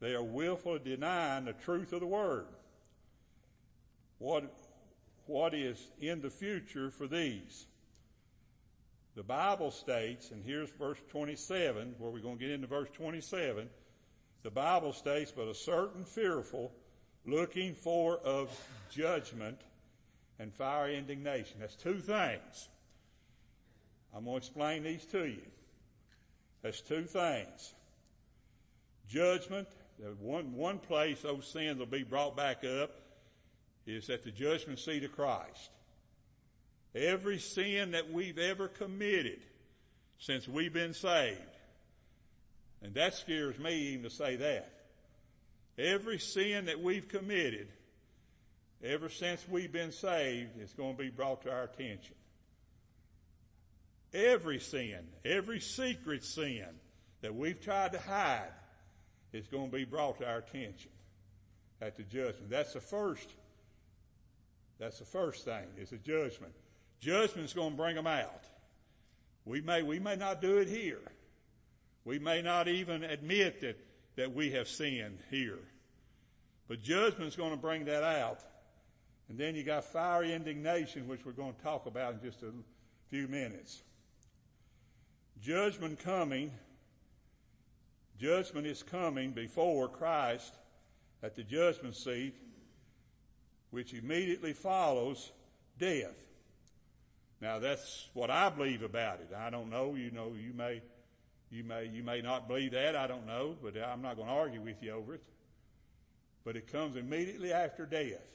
they 0.00 0.14
are 0.14 0.22
willfully 0.22 0.80
denying 0.82 1.44
the 1.44 1.52
truth 1.52 1.92
of 1.92 2.00
the 2.00 2.06
word. 2.06 2.46
What, 4.18 4.44
what 5.26 5.54
is 5.54 5.90
in 6.00 6.22
the 6.22 6.30
future 6.30 6.90
for 6.90 7.06
these? 7.06 7.66
The 9.16 9.22
Bible 9.22 9.70
states, 9.70 10.30
and 10.30 10.42
here's 10.42 10.70
verse 10.70 10.98
27, 11.10 11.96
where 11.98 12.10
we're 12.10 12.20
going 12.20 12.38
to 12.38 12.44
get 12.44 12.50
into 12.50 12.66
verse 12.66 12.88
27. 12.94 13.68
The 14.42 14.50
Bible 14.50 14.92
states, 14.92 15.32
but 15.34 15.48
a 15.48 15.54
certain 15.54 16.04
fearful 16.04 16.72
looking 17.26 17.74
for 17.74 18.18
of 18.18 18.50
judgment 18.90 19.58
and 20.38 20.52
fiery 20.52 20.96
indignation. 20.96 21.56
That's 21.60 21.76
two 21.76 21.98
things. 21.98 22.68
I'm 24.14 24.24
going 24.24 24.40
to 24.40 24.46
explain 24.46 24.82
these 24.82 25.04
to 25.06 25.24
you. 25.24 25.42
That's 26.62 26.80
two 26.80 27.04
things. 27.04 27.74
Judgment, 29.08 29.68
one, 30.20 30.54
one 30.54 30.78
place 30.78 31.22
those 31.22 31.46
sins 31.46 31.78
will 31.78 31.86
be 31.86 32.04
brought 32.04 32.36
back 32.36 32.64
up 32.64 32.90
is 33.86 34.08
at 34.08 34.22
the 34.22 34.30
judgment 34.30 34.78
seat 34.78 35.04
of 35.04 35.12
Christ. 35.12 35.70
Every 36.94 37.38
sin 37.38 37.90
that 37.90 38.10
we've 38.12 38.38
ever 38.38 38.68
committed 38.68 39.40
since 40.18 40.48
we've 40.48 40.72
been 40.72 40.94
saved, 40.94 41.40
and 42.82 42.94
that 42.94 43.14
scares 43.14 43.58
me 43.58 43.74
even 43.74 44.04
to 44.04 44.10
say 44.10 44.36
that. 44.36 44.73
Every 45.78 46.18
sin 46.18 46.66
that 46.66 46.80
we've 46.80 47.08
committed 47.08 47.68
ever 48.82 49.08
since 49.08 49.44
we've 49.48 49.72
been 49.72 49.92
saved 49.92 50.60
is 50.60 50.72
going 50.72 50.96
to 50.96 51.02
be 51.02 51.10
brought 51.10 51.42
to 51.42 51.52
our 51.52 51.64
attention. 51.64 52.14
Every 54.12 54.60
sin, 54.60 55.00
every 55.24 55.58
secret 55.58 56.22
sin 56.24 56.66
that 57.22 57.34
we've 57.34 57.60
tried 57.60 57.92
to 57.92 57.98
hide 57.98 58.52
is 59.32 59.48
going 59.48 59.70
to 59.70 59.76
be 59.76 59.84
brought 59.84 60.18
to 60.18 60.28
our 60.28 60.38
attention 60.38 60.90
at 61.80 61.96
the 61.96 62.04
judgment. 62.04 62.50
That's 62.50 62.74
the 62.74 62.80
first, 62.80 63.28
that's 64.78 65.00
the 65.00 65.04
first 65.04 65.44
thing, 65.44 65.64
is 65.76 65.90
a 65.90 65.96
judgment. 65.96 66.52
Judgment's 67.00 67.52
going 67.52 67.72
to 67.72 67.76
bring 67.76 67.96
them 67.96 68.06
out. 68.06 68.44
We 69.44 69.60
may, 69.60 69.82
we 69.82 69.98
may 69.98 70.14
not 70.14 70.40
do 70.40 70.58
it 70.58 70.68
here. 70.68 71.02
We 72.04 72.18
may 72.18 72.42
not 72.42 72.68
even 72.68 73.02
admit 73.02 73.60
that, 73.62 73.76
that 74.16 74.34
we 74.34 74.52
have 74.52 74.68
sinned 74.68 75.18
here. 75.30 75.58
But 76.68 76.82
judgment's 76.82 77.36
going 77.36 77.50
to 77.50 77.56
bring 77.56 77.84
that 77.86 78.02
out. 78.02 78.40
And 79.28 79.38
then 79.38 79.54
you 79.54 79.62
got 79.62 79.84
fiery 79.84 80.32
indignation, 80.32 81.08
which 81.08 81.24
we're 81.24 81.32
going 81.32 81.54
to 81.54 81.62
talk 81.62 81.86
about 81.86 82.14
in 82.14 82.20
just 82.22 82.42
a 82.42 82.52
few 83.08 83.26
minutes. 83.28 83.82
Judgment 85.42 85.98
coming, 85.98 86.50
judgment 88.18 88.66
is 88.66 88.82
coming 88.82 89.32
before 89.32 89.88
Christ 89.88 90.54
at 91.22 91.34
the 91.34 91.42
judgment 91.42 91.96
seat, 91.96 92.34
which 93.70 93.92
immediately 93.92 94.52
follows 94.52 95.32
death. 95.78 96.14
Now 97.40 97.58
that's 97.58 98.08
what 98.14 98.30
I 98.30 98.48
believe 98.48 98.82
about 98.82 99.20
it. 99.20 99.34
I 99.36 99.50
don't 99.50 99.70
know. 99.70 99.94
You 99.94 100.10
know, 100.10 100.32
you 100.38 100.52
may, 100.54 100.80
you 101.50 101.64
may, 101.64 101.86
you 101.86 102.02
may 102.02 102.20
not 102.20 102.48
believe 102.48 102.72
that. 102.72 102.96
I 102.96 103.06
don't 103.06 103.26
know, 103.26 103.56
but 103.62 103.76
I'm 103.76 104.02
not 104.02 104.16
going 104.16 104.28
to 104.28 104.34
argue 104.34 104.60
with 104.60 104.82
you 104.82 104.92
over 104.92 105.14
it. 105.14 105.22
But 106.44 106.56
it 106.56 106.70
comes 106.70 106.96
immediately 106.96 107.52
after 107.52 107.86
death. 107.86 108.26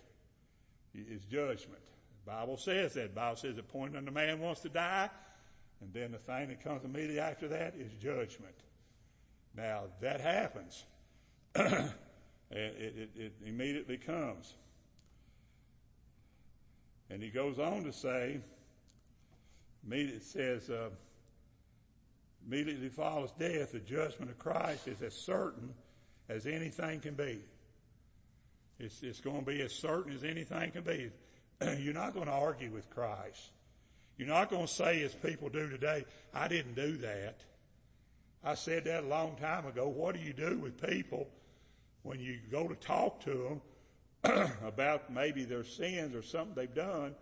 It's 0.93 1.25
judgment. 1.25 1.81
The 2.25 2.31
Bible 2.31 2.57
says 2.57 2.93
that. 2.93 3.09
The 3.09 3.15
Bible 3.15 3.37
says 3.37 3.55
the 3.55 3.63
point 3.63 3.93
when 3.93 4.05
the 4.05 4.11
man 4.11 4.39
wants 4.39 4.61
to 4.61 4.69
die, 4.69 5.09
and 5.81 5.93
then 5.93 6.11
the 6.11 6.17
thing 6.17 6.49
that 6.49 6.63
comes 6.63 6.83
immediately 6.83 7.19
after 7.19 7.47
that 7.49 7.75
is 7.75 7.91
judgment. 7.93 8.55
Now, 9.55 9.83
that 10.01 10.21
happens. 10.21 10.83
it, 11.55 11.93
it, 12.51 13.09
it, 13.15 13.33
immediately 13.45 13.97
comes. 13.97 14.53
And 17.09 17.21
he 17.21 17.29
goes 17.29 17.59
on 17.59 17.83
to 17.83 17.91
say, 17.91 18.39
it 19.89 20.23
says, 20.23 20.69
uh, 20.69 20.89
immediately 22.49 22.89
follows 22.89 23.31
death, 23.37 23.73
the 23.73 23.79
judgment 23.79 24.31
of 24.31 24.39
Christ 24.39 24.87
is 24.87 25.01
as 25.01 25.13
certain 25.13 25.73
as 26.27 26.45
anything 26.47 26.99
can 26.99 27.13
be. 27.13 27.39
It's, 28.79 29.03
it's 29.03 29.19
going 29.19 29.41
to 29.41 29.45
be 29.45 29.61
as 29.61 29.73
certain 29.73 30.13
as 30.13 30.23
anything 30.23 30.71
can 30.71 30.83
be. 30.83 31.11
You're 31.79 31.93
not 31.93 32.13
going 32.13 32.25
to 32.25 32.31
argue 32.31 32.71
with 32.71 32.89
Christ. 32.89 33.51
You're 34.17 34.27
not 34.27 34.49
going 34.49 34.67
to 34.67 34.73
say, 34.73 35.03
as 35.03 35.13
people 35.13 35.49
do 35.49 35.69
today, 35.69 36.05
I 36.33 36.47
didn't 36.47 36.75
do 36.75 36.97
that. 36.97 37.41
I 38.43 38.55
said 38.55 38.85
that 38.85 39.03
a 39.03 39.07
long 39.07 39.35
time 39.35 39.65
ago. 39.65 39.87
What 39.87 40.15
do 40.15 40.21
you 40.21 40.33
do 40.33 40.57
with 40.57 40.81
people 40.81 41.27
when 42.03 42.19
you 42.19 42.39
go 42.49 42.67
to 42.67 42.75
talk 42.75 43.21
to 43.25 43.59
them 44.23 44.51
about 44.65 45.13
maybe 45.13 45.45
their 45.45 45.63
sins 45.63 46.15
or 46.15 46.23
something 46.23 46.53
they've 46.55 46.73
done? 46.73 47.15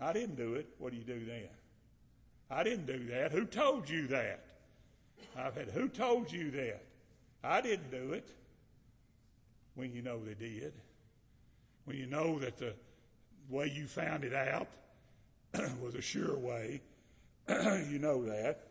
I 0.00 0.12
didn't 0.12 0.36
do 0.36 0.54
it. 0.54 0.68
What 0.78 0.92
do 0.92 0.98
you 0.98 1.04
do 1.04 1.24
then? 1.24 1.48
I 2.50 2.62
didn't 2.62 2.86
do 2.86 3.06
that. 3.06 3.32
Who 3.32 3.44
told 3.44 3.88
you 3.88 4.06
that? 4.08 4.44
I've 5.36 5.54
had, 5.54 5.70
who 5.70 5.88
told 5.88 6.30
you 6.30 6.50
that? 6.50 6.82
I 7.42 7.60
didn't 7.60 7.90
do 7.90 8.12
it. 8.12 8.28
When 9.74 9.92
you 9.92 10.02
know 10.02 10.22
they 10.22 10.34
did. 10.34 10.74
When 11.84 11.96
you 11.96 12.06
know 12.06 12.38
that 12.38 12.58
the 12.58 12.74
way 13.48 13.72
you 13.74 13.86
found 13.86 14.24
it 14.24 14.34
out 14.34 14.68
was 15.82 15.94
a 15.94 16.02
sure 16.02 16.36
way. 16.36 16.82
you 17.48 17.98
know 17.98 18.24
that. 18.24 18.66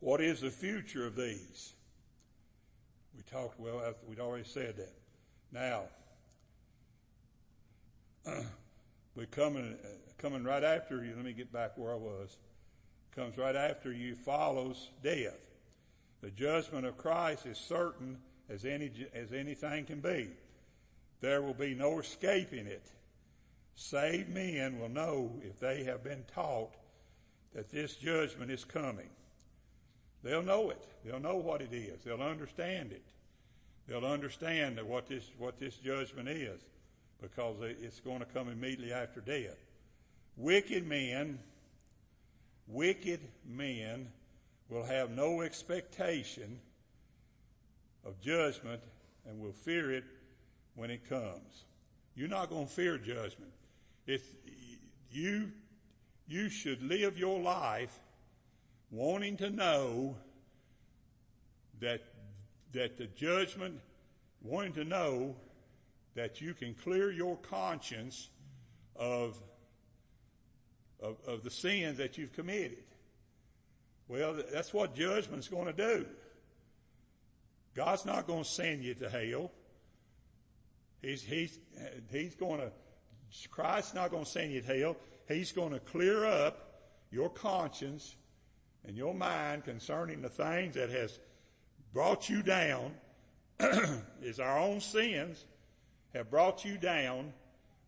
What 0.00 0.20
is 0.20 0.40
the 0.40 0.50
future 0.50 1.06
of 1.06 1.16
these? 1.16 1.74
We 3.16 3.22
talked, 3.22 3.60
well, 3.60 3.94
we'd 4.08 4.20
already 4.20 4.44
said 4.44 4.76
that. 4.76 4.92
Now, 5.52 5.82
we're 9.14 9.26
coming, 10.22 10.44
right 10.44 10.62
after 10.62 11.04
you. 11.04 11.14
Let 11.16 11.24
me 11.24 11.32
get 11.32 11.52
back 11.52 11.76
where 11.76 11.92
I 11.92 11.96
was. 11.96 12.36
Comes 13.14 13.36
right 13.36 13.56
after 13.56 13.92
you 13.92 14.14
follows 14.14 14.88
death. 15.02 15.38
The 16.22 16.30
judgment 16.30 16.86
of 16.86 16.96
Christ 16.96 17.44
is 17.44 17.58
certain 17.58 18.18
as 18.48 18.64
any, 18.64 18.90
as 19.12 19.32
anything 19.32 19.84
can 19.84 20.00
be. 20.00 20.28
There 21.20 21.42
will 21.42 21.54
be 21.54 21.74
no 21.74 21.98
escaping 21.98 22.66
it. 22.66 22.86
Saved 23.74 24.28
men 24.28 24.78
will 24.78 24.88
know 24.88 25.32
if 25.42 25.58
they 25.58 25.82
have 25.84 26.04
been 26.04 26.24
taught 26.32 26.74
that 27.54 27.70
this 27.70 27.96
judgment 27.96 28.50
is 28.50 28.64
coming. 28.64 29.10
They'll 30.22 30.42
know 30.42 30.70
it. 30.70 30.82
They'll 31.04 31.20
know 31.20 31.36
what 31.36 31.60
it 31.60 31.72
is. 31.72 32.04
They'll 32.04 32.22
understand 32.22 32.92
it. 32.92 33.04
They'll 33.88 34.06
understand 34.06 34.80
what 34.82 35.08
this, 35.08 35.30
what 35.36 35.58
this 35.58 35.76
judgment 35.76 36.28
is 36.28 36.60
because 37.20 37.56
it's 37.60 38.00
going 38.00 38.20
to 38.20 38.24
come 38.26 38.48
immediately 38.48 38.92
after 38.92 39.20
death. 39.20 39.58
Wicked 40.36 40.86
men, 40.86 41.38
wicked 42.66 43.20
men 43.46 44.08
will 44.68 44.84
have 44.84 45.10
no 45.10 45.42
expectation 45.42 46.58
of 48.04 48.20
judgment 48.20 48.82
and 49.28 49.40
will 49.40 49.52
fear 49.52 49.92
it 49.92 50.04
when 50.74 50.90
it 50.90 51.08
comes. 51.08 51.64
You're 52.14 52.28
not 52.28 52.50
going 52.50 52.66
to 52.66 52.72
fear 52.72 52.98
judgment. 52.98 53.52
If 54.06 54.22
you, 55.10 55.52
you 56.26 56.48
should 56.48 56.82
live 56.82 57.18
your 57.18 57.40
life 57.40 57.98
wanting 58.90 59.36
to 59.38 59.50
know 59.50 60.16
that, 61.80 62.02
that 62.72 62.96
the 62.96 63.06
judgment, 63.06 63.80
wanting 64.42 64.72
to 64.74 64.84
know 64.84 65.36
that 66.14 66.40
you 66.40 66.54
can 66.54 66.74
clear 66.74 67.10
your 67.10 67.36
conscience 67.36 68.28
of, 68.96 69.40
of, 71.02 71.16
of 71.26 71.42
the 71.42 71.50
sins 71.50 71.98
that 71.98 72.16
you've 72.16 72.32
committed. 72.32 72.84
Well, 74.08 74.36
that's 74.52 74.72
what 74.72 74.94
judgment's 74.94 75.48
going 75.48 75.66
to 75.66 75.72
do. 75.72 76.06
God's 77.74 78.04
not 78.04 78.26
going 78.26 78.44
to 78.44 78.48
send 78.48 78.84
you 78.84 78.94
to 78.94 79.08
hell. 79.08 79.50
He's, 81.00 81.22
he's, 81.22 81.58
he's 82.10 82.34
going 82.34 82.60
to 82.60 82.70
Christ's 83.50 83.94
not 83.94 84.10
going 84.10 84.24
to 84.24 84.30
send 84.30 84.52
you 84.52 84.60
to 84.60 84.78
hell. 84.78 84.96
He's 85.26 85.52
going 85.52 85.72
to 85.72 85.80
clear 85.80 86.26
up 86.26 86.72
your 87.10 87.30
conscience 87.30 88.16
and 88.86 88.96
your 88.96 89.14
mind 89.14 89.64
concerning 89.64 90.20
the 90.20 90.28
things 90.28 90.74
that 90.74 90.90
has 90.90 91.18
brought 91.92 92.28
you 92.28 92.42
down 92.42 92.92
is 94.22 94.40
our 94.40 94.58
own 94.58 94.80
sins 94.80 95.44
have 96.14 96.30
brought 96.30 96.64
you 96.64 96.76
down 96.76 97.32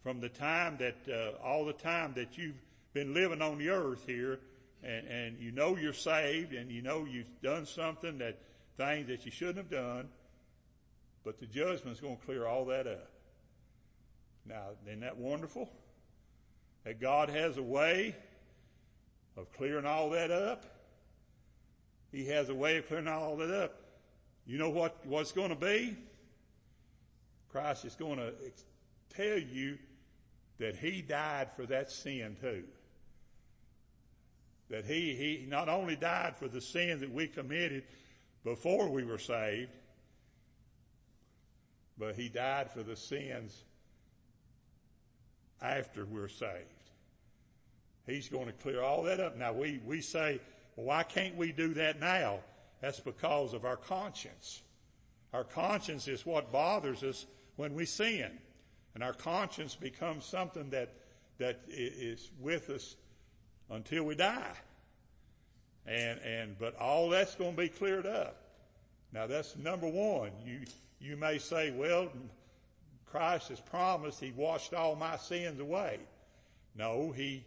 from 0.02 0.20
the 0.20 0.28
time 0.28 0.76
that 0.78 0.96
uh, 1.10 1.44
all 1.44 1.64
the 1.64 1.72
time 1.72 2.12
that 2.14 2.38
you've 2.38 2.60
been 2.94 3.12
living 3.12 3.42
on 3.42 3.58
the 3.58 3.68
earth 3.68 4.04
here 4.06 4.38
and, 4.82 5.06
and 5.08 5.38
you 5.40 5.50
know 5.50 5.76
you're 5.76 5.92
saved 5.92 6.54
and 6.54 6.70
you 6.70 6.80
know 6.80 7.04
you've 7.04 7.26
done 7.42 7.66
something 7.66 8.18
that 8.18 8.38
things 8.76 9.08
that 9.08 9.24
you 9.24 9.30
shouldn't 9.30 9.58
have 9.58 9.70
done 9.70 10.08
but 11.24 11.40
the 11.40 11.46
judgment's 11.46 12.00
going 12.00 12.16
to 12.16 12.24
clear 12.24 12.46
all 12.46 12.66
that 12.66 12.86
up. 12.86 13.10
Now 14.46 14.62
isn't 14.86 15.00
that 15.00 15.16
wonderful? 15.16 15.70
That 16.84 17.00
god 17.00 17.30
has 17.30 17.56
a 17.56 17.62
way 17.62 18.14
of 19.36 19.50
clearing 19.52 19.86
all 19.86 20.10
that 20.10 20.30
up? 20.30 20.64
He 22.12 22.26
has 22.26 22.48
a 22.48 22.54
way 22.54 22.76
of 22.76 22.86
clearing 22.86 23.08
all 23.08 23.36
that 23.38 23.50
up. 23.50 23.80
You 24.46 24.58
know 24.58 24.70
what 24.70 24.98
what's 25.04 25.32
going 25.32 25.48
to 25.48 25.56
be? 25.56 25.96
Christ 27.50 27.84
is 27.84 27.94
going 27.94 28.18
to 28.18 28.32
tell 29.16 29.38
you 29.38 29.78
that 30.58 30.76
he 30.76 31.02
died 31.02 31.48
for 31.56 31.66
that 31.66 31.90
sin 31.90 32.36
too. 32.40 32.64
That 34.70 34.84
he, 34.84 35.14
he 35.14 35.46
not 35.48 35.68
only 35.68 35.96
died 35.96 36.36
for 36.36 36.48
the 36.48 36.60
sin 36.60 37.00
that 37.00 37.12
we 37.12 37.26
committed 37.26 37.84
before 38.44 38.88
we 38.88 39.04
were 39.04 39.18
saved, 39.18 39.70
but 41.98 42.16
he 42.16 42.28
died 42.28 42.70
for 42.70 42.82
the 42.82 42.96
sins 42.96 43.64
after 45.62 46.04
we're 46.04 46.28
saved. 46.28 46.50
He's 48.06 48.28
going 48.28 48.46
to 48.46 48.52
clear 48.52 48.82
all 48.82 49.02
that 49.04 49.20
up. 49.20 49.36
Now 49.36 49.52
we, 49.52 49.80
we 49.84 50.00
say, 50.00 50.40
well, 50.76 50.86
why 50.86 51.02
can't 51.04 51.36
we 51.36 51.52
do 51.52 51.74
that 51.74 52.00
now? 52.00 52.40
That's 52.80 53.00
because 53.00 53.54
of 53.54 53.64
our 53.64 53.76
conscience. 53.76 54.62
Our 55.32 55.44
conscience 55.44 56.06
is 56.06 56.26
what 56.26 56.52
bothers 56.52 57.02
us 57.02 57.26
when 57.56 57.74
we 57.74 57.86
sin. 57.86 58.30
And 58.94 59.02
our 59.02 59.14
conscience 59.14 59.74
becomes 59.74 60.24
something 60.26 60.70
that, 60.70 60.92
that 61.38 61.62
is 61.68 62.30
with 62.40 62.70
us 62.70 62.96
until 63.70 64.04
we 64.04 64.14
die. 64.14 64.52
And, 65.86 66.18
and, 66.20 66.58
but 66.58 66.76
all 66.78 67.10
that's 67.10 67.34
going 67.34 67.52
to 67.52 67.62
be 67.62 67.68
cleared 67.68 68.06
up. 68.06 68.36
Now 69.12 69.26
that's 69.26 69.56
number 69.56 69.86
one. 69.86 70.30
You, 70.44 70.60
you 71.00 71.16
may 71.16 71.38
say, 71.38 71.70
well, 71.70 72.08
Christ 73.06 73.48
has 73.48 73.60
promised 73.60 74.20
he 74.20 74.32
washed 74.32 74.74
all 74.74 74.96
my 74.96 75.16
sins 75.16 75.60
away. 75.60 76.00
No, 76.74 77.12
he, 77.12 77.44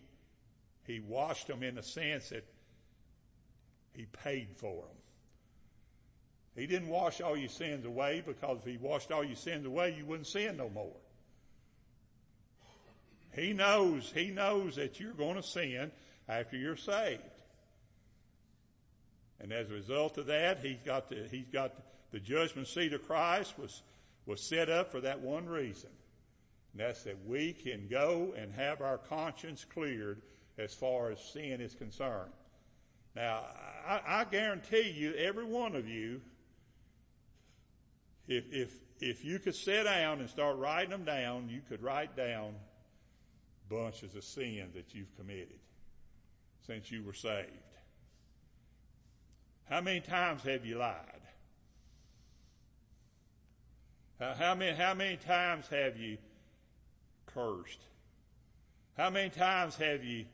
he 0.85 0.99
washed 0.99 1.47
them 1.47 1.63
in 1.63 1.75
the 1.75 1.83
sense 1.83 2.29
that 2.29 2.45
he 3.93 4.05
paid 4.23 4.49
for 4.55 4.75
them. 4.83 4.97
He 6.55 6.65
didn't 6.65 6.87
wash 6.89 7.21
all 7.21 7.37
your 7.37 7.49
sins 7.49 7.85
away 7.85 8.23
because 8.25 8.59
if 8.59 8.65
he 8.65 8.77
washed 8.77 9.11
all 9.11 9.23
your 9.23 9.35
sins 9.35 9.65
away, 9.65 9.95
you 9.97 10.05
wouldn't 10.05 10.27
sin 10.27 10.57
no 10.57 10.69
more. 10.69 10.95
He 13.35 13.53
knows, 13.53 14.11
He 14.15 14.31
knows 14.31 14.75
that 14.77 14.99
you're 14.99 15.13
going 15.13 15.35
to 15.35 15.43
sin 15.43 15.91
after 16.27 16.57
you're 16.57 16.75
saved. 16.75 17.21
And 19.39 19.51
as 19.51 19.69
a 19.69 19.73
result 19.73 20.17
of 20.17 20.25
that, 20.27 20.59
He's 20.59 20.81
got 20.83 21.09
the, 21.09 21.27
He's 21.29 21.47
got 21.51 21.73
the 22.11 22.19
judgment 22.19 22.67
seat 22.67 22.93
of 22.93 23.05
Christ 23.05 23.57
was, 23.57 23.81
was 24.25 24.41
set 24.41 24.69
up 24.69 24.91
for 24.91 25.01
that 25.01 25.19
one 25.21 25.45
reason. 25.45 25.89
And 26.73 26.81
that's 26.81 27.03
that 27.03 27.25
we 27.25 27.53
can 27.53 27.87
go 27.87 28.33
and 28.37 28.51
have 28.53 28.81
our 28.81 28.97
conscience 28.97 29.65
cleared 29.65 30.21
as 30.57 30.73
far 30.73 31.11
as 31.11 31.19
sin 31.19 31.61
is 31.61 31.75
concerned. 31.75 32.31
Now, 33.15 33.45
I, 33.87 34.01
I 34.07 34.23
guarantee 34.25 34.89
you, 34.89 35.13
every 35.13 35.45
one 35.45 35.75
of 35.75 35.87
you, 35.87 36.21
if, 38.27 38.45
if, 38.51 38.73
if 38.99 39.23
you 39.23 39.39
could 39.39 39.55
sit 39.55 39.83
down 39.83 40.19
and 40.19 40.29
start 40.29 40.57
writing 40.57 40.89
them 40.89 41.05
down, 41.05 41.47
you 41.49 41.61
could 41.67 41.81
write 41.81 42.15
down 42.15 42.53
bunches 43.69 44.15
of 44.15 44.23
sin 44.23 44.69
that 44.73 44.93
you've 44.93 45.15
committed 45.15 45.59
since 46.67 46.91
you 46.91 47.01
were 47.01 47.13
saved. 47.13 47.47
How 49.69 49.81
many 49.81 50.01
times 50.01 50.43
have 50.43 50.65
you 50.65 50.77
lied? 50.77 50.95
How 54.19 54.55
many, 54.55 54.75
how 54.75 54.93
many 54.93 55.17
times 55.17 55.67
have 55.67 55.97
you 55.97 56.17
cursed? 57.27 57.79
How 58.97 59.09
many 59.09 59.29
times 59.29 59.75
have 59.75 60.03
you 60.03 60.25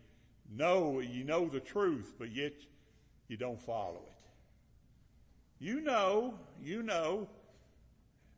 know, 0.55 0.99
you 0.99 1.23
know 1.23 1.47
the 1.47 1.59
truth, 1.59 2.13
but 2.17 2.31
yet 2.31 2.53
you 3.27 3.37
don't 3.37 3.59
follow 3.59 4.01
it? 4.07 4.13
You 5.59 5.81
know, 5.81 6.35
you 6.63 6.81
know, 6.81 7.27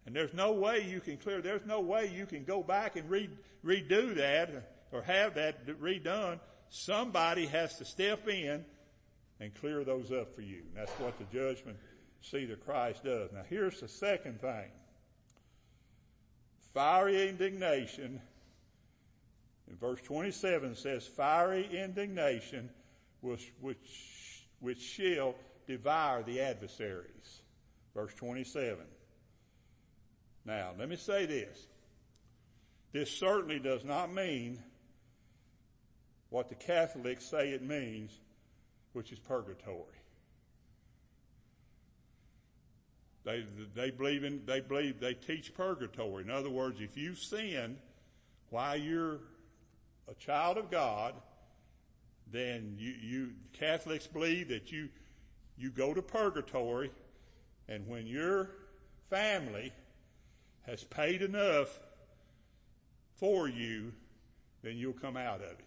and 0.06 0.16
there's 0.16 0.34
no 0.34 0.52
way 0.52 0.86
you 0.88 1.00
can 1.00 1.18
clear, 1.18 1.42
there's 1.42 1.66
no 1.66 1.80
way 1.80 2.12
you 2.14 2.26
can 2.26 2.44
go 2.44 2.64
back 2.64 2.96
and 2.96 3.10
re, 3.10 3.30
redo 3.64 4.16
that 4.16 4.50
or 4.92 5.04
have 5.04 5.36
that 5.36 5.68
redone, 5.80 6.40
somebody 6.70 7.46
has 7.48 7.78
to 7.78 7.86
step 7.86 8.28
in 8.28 8.66
and 9.40 9.54
clear 9.56 9.84
those 9.84 10.12
up 10.12 10.34
for 10.36 10.42
you. 10.42 10.64
And 10.68 10.76
that's 10.76 10.92
what 10.94 11.18
the 11.18 11.26
judgment 11.26 11.78
seat 12.22 12.50
of 12.50 12.64
Christ 12.66 13.04
does. 13.04 13.32
Now 13.32 13.44
here's 13.50 13.80
the 13.80 13.88
second 13.88 14.42
thing. 14.42 14.72
Fiery 16.74 17.30
indignation. 17.30 18.22
In 19.70 19.78
verse 19.78 20.02
27 20.02 20.76
says, 20.76 21.08
fiery 21.08 21.68
indignation 21.72 22.70
which, 23.22 23.52
which, 23.62 24.46
which 24.60 24.82
shall 24.82 25.36
devour 25.68 26.24
the 26.24 26.42
adversaries. 26.42 27.42
Verse 27.94 28.14
27. 28.16 28.78
Now, 30.46 30.72
let 30.78 30.90
me 30.90 30.96
say 30.96 31.26
this. 31.26 31.68
This 32.92 33.10
certainly 33.10 33.60
does 33.60 33.84
not 33.84 34.14
mean 34.14 34.62
what 36.30 36.50
the 36.50 36.56
Catholics 36.56 37.26
say 37.26 37.52
it 37.52 37.62
means, 37.62 38.12
which 38.94 39.12
is 39.12 39.20
purgatory. 39.20 39.96
They, 43.24 43.44
they 43.74 43.90
believe 43.90 44.24
in, 44.24 44.42
they 44.46 44.60
believe, 44.60 45.00
they 45.00 45.16
teach 45.16 45.54
purgatory. 45.54 46.24
In 46.24 46.30
other 46.30 46.50
words, 46.50 46.80
if 46.80 46.96
you 46.96 47.16
sin 47.16 47.78
while 48.50 48.78
you're 48.78 49.20
a 50.08 50.14
child 50.20 50.58
of 50.58 50.70
God, 50.70 51.16
then 52.32 52.76
you, 52.78 52.94
you, 53.02 53.32
Catholics 53.54 54.06
believe 54.06 54.50
that 54.50 54.72
you, 54.72 54.90
you 55.58 55.72
go 55.72 55.94
to 55.94 56.02
purgatory 56.02 56.92
and 57.68 57.88
when 57.88 58.06
your 58.06 58.52
family 59.10 59.74
has 60.64 60.84
paid 60.84 61.22
enough 61.22 61.80
for 63.16 63.48
you, 63.48 63.92
then 64.62 64.78
you'll 64.78 64.94
come 64.94 65.18
out 65.18 65.42
of 65.42 65.52
it. 65.52 65.65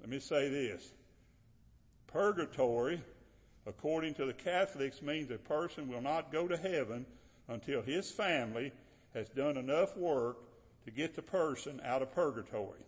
Let 0.00 0.08
me 0.08 0.18
say 0.18 0.48
this. 0.48 0.92
Purgatory, 2.06 3.02
according 3.66 4.14
to 4.14 4.24
the 4.24 4.32
Catholics, 4.32 5.02
means 5.02 5.30
a 5.30 5.36
person 5.36 5.88
will 5.88 6.00
not 6.00 6.32
go 6.32 6.48
to 6.48 6.56
heaven 6.56 7.06
until 7.48 7.82
his 7.82 8.10
family 8.10 8.72
has 9.14 9.28
done 9.28 9.56
enough 9.56 9.96
work 9.96 10.38
to 10.84 10.90
get 10.90 11.14
the 11.14 11.22
person 11.22 11.80
out 11.84 12.02
of 12.02 12.12
purgatory. 12.12 12.80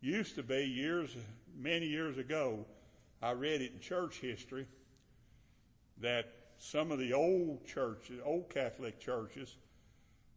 Used 0.00 0.34
to 0.36 0.42
be 0.42 0.64
years, 0.64 1.14
many 1.56 1.86
years 1.86 2.18
ago, 2.18 2.64
I 3.22 3.32
read 3.32 3.60
it 3.60 3.72
in 3.72 3.80
church 3.80 4.18
history 4.20 4.66
that 6.00 6.32
some 6.58 6.90
of 6.90 6.98
the 6.98 7.12
old 7.12 7.66
churches, 7.66 8.20
old 8.24 8.48
Catholic 8.48 8.98
churches, 8.98 9.56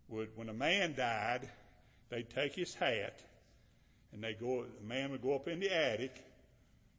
would, 0.09 0.29
when 0.35 0.49
a 0.49 0.53
man 0.53 0.95
died, 0.95 1.49
they'd 2.09 2.29
take 2.29 2.55
his 2.55 2.73
hat 2.75 3.21
and 4.13 4.23
they 4.23 4.33
go, 4.33 4.63
the 4.63 4.87
man 4.87 5.11
would 5.11 5.21
go 5.21 5.35
up 5.35 5.47
in 5.47 5.59
the 5.59 5.69
attic 5.69 6.23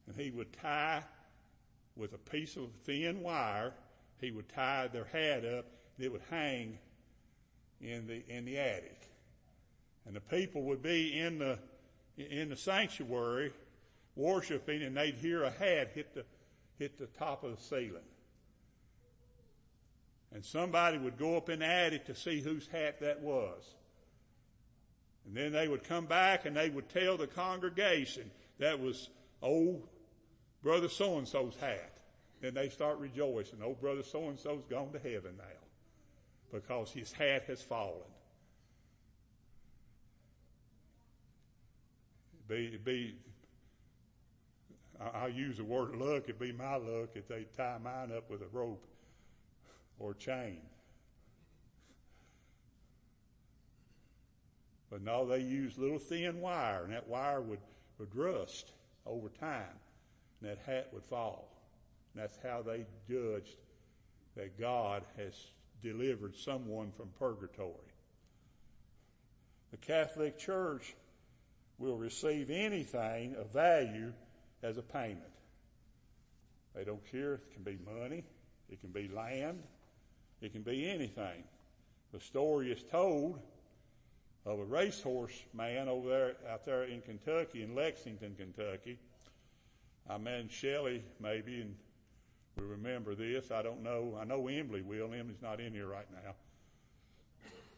and 0.06 0.16
he 0.16 0.30
would 0.30 0.52
tie 0.52 1.02
with 1.96 2.12
a 2.12 2.18
piece 2.18 2.56
of 2.56 2.70
thin 2.84 3.22
wire, 3.22 3.72
he 4.20 4.30
would 4.30 4.48
tie 4.48 4.88
their 4.88 5.04
hat 5.04 5.44
up 5.44 5.66
and 5.96 6.06
it 6.06 6.12
would 6.12 6.22
hang 6.30 6.78
in 7.80 8.06
the, 8.06 8.22
in 8.28 8.44
the 8.44 8.58
attic. 8.58 9.08
And 10.06 10.14
the 10.16 10.20
people 10.20 10.62
would 10.62 10.82
be 10.82 11.18
in 11.18 11.38
the, 11.38 11.58
in 12.16 12.48
the 12.48 12.56
sanctuary 12.56 13.52
worshiping 14.16 14.82
and 14.82 14.96
they'd 14.96 15.14
hear 15.14 15.44
a 15.44 15.50
hat 15.50 15.90
hit 15.94 16.14
the, 16.14 16.24
hit 16.78 16.98
the 16.98 17.06
top 17.06 17.44
of 17.44 17.56
the 17.56 17.62
ceiling. 17.62 18.02
And 20.32 20.44
somebody 20.44 20.98
would 20.98 21.16
go 21.16 21.36
up 21.36 21.48
in 21.48 21.60
the 21.60 21.66
attic 21.66 22.06
to 22.06 22.14
see 22.14 22.40
whose 22.40 22.68
hat 22.68 23.00
that 23.00 23.22
was. 23.22 23.62
And 25.28 25.36
then 25.36 25.52
they 25.52 25.68
would 25.68 25.84
come 25.84 26.06
back 26.06 26.46
and 26.46 26.56
they 26.56 26.70
would 26.70 26.88
tell 26.88 27.18
the 27.18 27.26
congregation 27.26 28.30
that 28.58 28.80
was 28.80 29.10
old 29.42 29.86
brother 30.62 30.88
so 30.88 31.18
and 31.18 31.28
so's 31.28 31.54
hat. 31.60 31.92
Then 32.40 32.54
they 32.54 32.70
start 32.70 32.98
rejoicing. 32.98 33.62
Old 33.62 33.78
brother 33.78 34.02
so 34.02 34.30
and 34.30 34.38
so's 34.38 34.64
gone 34.64 34.90
to 34.92 34.98
heaven 34.98 35.34
now 35.36 35.44
because 36.50 36.90
his 36.90 37.12
hat 37.12 37.44
has 37.46 37.60
fallen. 37.60 38.08
Be, 42.48 42.78
be, 42.82 43.14
I'll 45.12 45.28
use 45.28 45.58
the 45.58 45.64
word 45.64 45.94
luck. 45.94 46.22
It'd 46.24 46.38
be 46.38 46.52
my 46.52 46.76
luck 46.76 47.10
if 47.14 47.28
they 47.28 47.44
tie 47.54 47.76
mine 47.84 48.12
up 48.16 48.30
with 48.30 48.40
a 48.40 48.48
rope 48.50 48.86
or 49.98 50.14
chain. 50.14 50.60
But 54.90 55.02
no, 55.02 55.26
they 55.26 55.40
used 55.40 55.78
little 55.78 55.98
thin 55.98 56.40
wire, 56.40 56.84
and 56.84 56.92
that 56.92 57.08
wire 57.08 57.40
would, 57.40 57.60
would 57.98 58.14
rust 58.14 58.72
over 59.06 59.28
time, 59.28 59.76
and 60.40 60.50
that 60.50 60.58
hat 60.64 60.88
would 60.92 61.04
fall. 61.04 61.54
And 62.14 62.22
that's 62.22 62.38
how 62.42 62.62
they 62.62 62.86
judged 63.08 63.56
that 64.36 64.58
God 64.58 65.02
has 65.16 65.34
delivered 65.82 66.36
someone 66.36 66.90
from 66.96 67.08
purgatory. 67.18 67.92
The 69.70 69.76
Catholic 69.76 70.38
Church 70.38 70.94
will 71.78 71.96
receive 71.96 72.50
anything 72.50 73.34
of 73.36 73.52
value 73.52 74.12
as 74.62 74.78
a 74.78 74.82
payment. 74.82 75.22
They 76.74 76.84
don't 76.84 77.04
care. 77.10 77.34
It 77.34 77.52
can 77.52 77.62
be 77.62 77.78
money. 77.84 78.24
It 78.70 78.80
can 78.80 78.90
be 78.90 79.08
land. 79.08 79.62
It 80.40 80.52
can 80.52 80.62
be 80.62 80.88
anything. 80.88 81.44
The 82.12 82.20
story 82.20 82.72
is 82.72 82.82
told 82.84 83.40
of 84.48 84.60
a 84.60 84.64
racehorse 84.64 85.44
man 85.52 85.88
over 85.88 86.08
there, 86.08 86.36
out 86.50 86.64
there 86.64 86.84
in 86.84 87.02
Kentucky, 87.02 87.62
in 87.62 87.74
Lexington, 87.74 88.34
Kentucky. 88.34 88.98
I 90.08 90.16
met 90.16 90.50
Shelley 90.50 91.04
maybe, 91.20 91.60
and 91.60 91.74
we 92.56 92.64
remember 92.64 93.14
this. 93.14 93.50
I 93.50 93.62
don't 93.62 93.82
know. 93.82 94.16
I 94.18 94.24
know 94.24 94.48
Emily 94.48 94.80
will. 94.80 95.12
Emily's 95.12 95.42
not 95.42 95.60
in 95.60 95.74
here 95.74 95.86
right 95.86 96.06
now. 96.10 96.34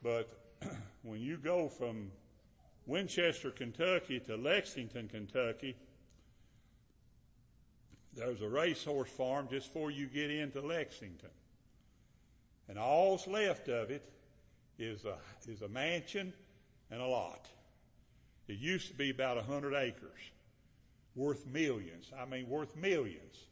But 0.03 0.31
when 1.03 1.21
you 1.21 1.39
go 1.39 1.69
from 1.69 2.13
Winchester, 2.87 3.51
Kentucky 3.51 4.21
to 4.21 4.37
Lexington, 4.37 5.09
Kentucky, 5.09 5.77
there's 8.15 8.43
a 8.43 8.49
racehorse 8.49 9.11
farm 9.11 9.49
just 9.51 9.73
before 9.73 9.91
you 9.91 10.07
get 10.07 10.31
into 10.31 10.61
Lexington. 10.61 11.31
And 12.69 12.79
all's 12.79 13.27
left 13.27 13.69
of 13.69 13.91
it 13.91 14.09
is 14.79 15.05
a, 15.05 15.17
is 15.49 15.63
a 15.63 15.69
mansion 15.69 16.33
and 16.91 17.01
a 17.01 17.07
lot. 17.07 17.47
It 18.49 18.59
used 18.59 18.89
to 18.89 18.95
be 18.95 19.11
about 19.11 19.39
a 19.39 19.43
hundred 19.43 19.75
acres, 19.75 20.21
worth 21.15 21.47
millions. 21.47 22.11
I 22.19 22.25
mean, 22.25 22.49
worth 22.49 22.75
millions. 22.77 23.47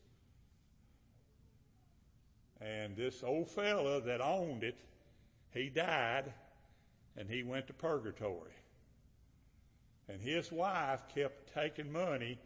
And 2.61 2.96
this 2.96 3.22
old 3.22 3.48
fella 3.48 4.01
that 4.01 4.20
owned 4.20 4.64
it, 4.64 4.77
he 5.53 5.68
died 5.68 6.33
and 7.16 7.29
he 7.29 7.42
went 7.42 7.68
to 7.68 7.72
purgatory. 7.72 8.53
And 10.09 10.20
his 10.20 10.51
wife 10.51 11.03
kept 11.14 11.55
taking 11.55 11.92
money 11.92 12.38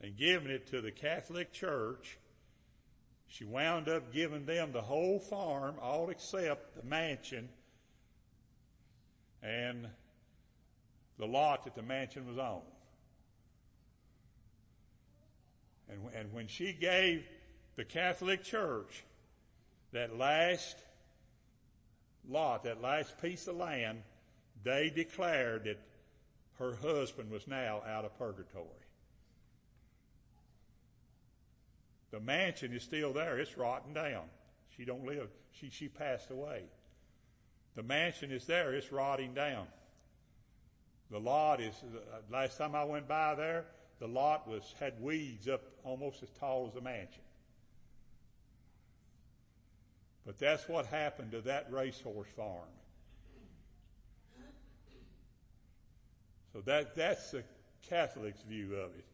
and 0.00 0.16
giving 0.16 0.50
it 0.50 0.68
to 0.68 0.80
the 0.80 0.92
Catholic 0.92 1.52
Church. 1.52 2.18
She 3.26 3.44
wound 3.44 3.88
up 3.88 4.12
giving 4.12 4.44
them 4.44 4.72
the 4.72 4.82
whole 4.82 5.18
farm, 5.18 5.76
all 5.80 6.10
except 6.10 6.76
the 6.76 6.82
mansion 6.84 7.48
and 9.42 9.86
the 11.18 11.26
lot 11.26 11.64
that 11.64 11.74
the 11.74 11.82
mansion 11.82 12.26
was 12.26 12.38
on. 12.38 12.62
And, 15.88 16.00
and 16.14 16.32
when 16.32 16.46
she 16.46 16.72
gave 16.72 17.26
the 17.76 17.84
Catholic 17.84 18.42
Church 18.42 19.04
that 19.92 20.16
last 20.16 20.76
lot, 22.28 22.64
that 22.64 22.80
last 22.80 23.20
piece 23.20 23.46
of 23.46 23.56
land, 23.56 24.02
they 24.62 24.90
declared 24.90 25.64
that 25.64 25.80
her 26.58 26.76
husband 26.76 27.30
was 27.30 27.46
now 27.48 27.82
out 27.88 28.04
of 28.04 28.16
purgatory. 28.18 28.66
The 32.10 32.20
mansion 32.20 32.72
is 32.72 32.82
still 32.82 33.12
there. 33.12 33.38
It's 33.38 33.56
rotten 33.56 33.94
down. 33.94 34.24
She 34.76 34.84
don't 34.84 35.04
live. 35.04 35.28
She, 35.52 35.70
she 35.70 35.88
passed 35.88 36.30
away. 36.30 36.64
The 37.76 37.82
mansion 37.82 38.30
is 38.30 38.46
there. 38.46 38.74
It's 38.74 38.90
rotting 38.92 39.34
down. 39.34 39.66
The 41.10 41.18
lot 41.18 41.60
is, 41.60 41.74
last 42.30 42.58
time 42.58 42.74
I 42.74 42.84
went 42.84 43.08
by 43.08 43.34
there, 43.34 43.64
the 43.98 44.06
lot 44.06 44.48
was, 44.48 44.74
had 44.78 45.00
weeds 45.00 45.48
up 45.48 45.62
almost 45.84 46.22
as 46.22 46.28
tall 46.38 46.66
as 46.68 46.74
the 46.74 46.80
mansion. 46.80 47.22
But 50.24 50.38
that's 50.38 50.68
what 50.68 50.86
happened 50.86 51.32
to 51.32 51.40
that 51.42 51.66
racehorse 51.70 52.28
farm. 52.36 52.68
So 56.52 56.60
that, 56.62 56.94
that's 56.96 57.30
the 57.30 57.44
Catholic's 57.88 58.42
view 58.42 58.74
of 58.74 58.90
it. 58.96 59.04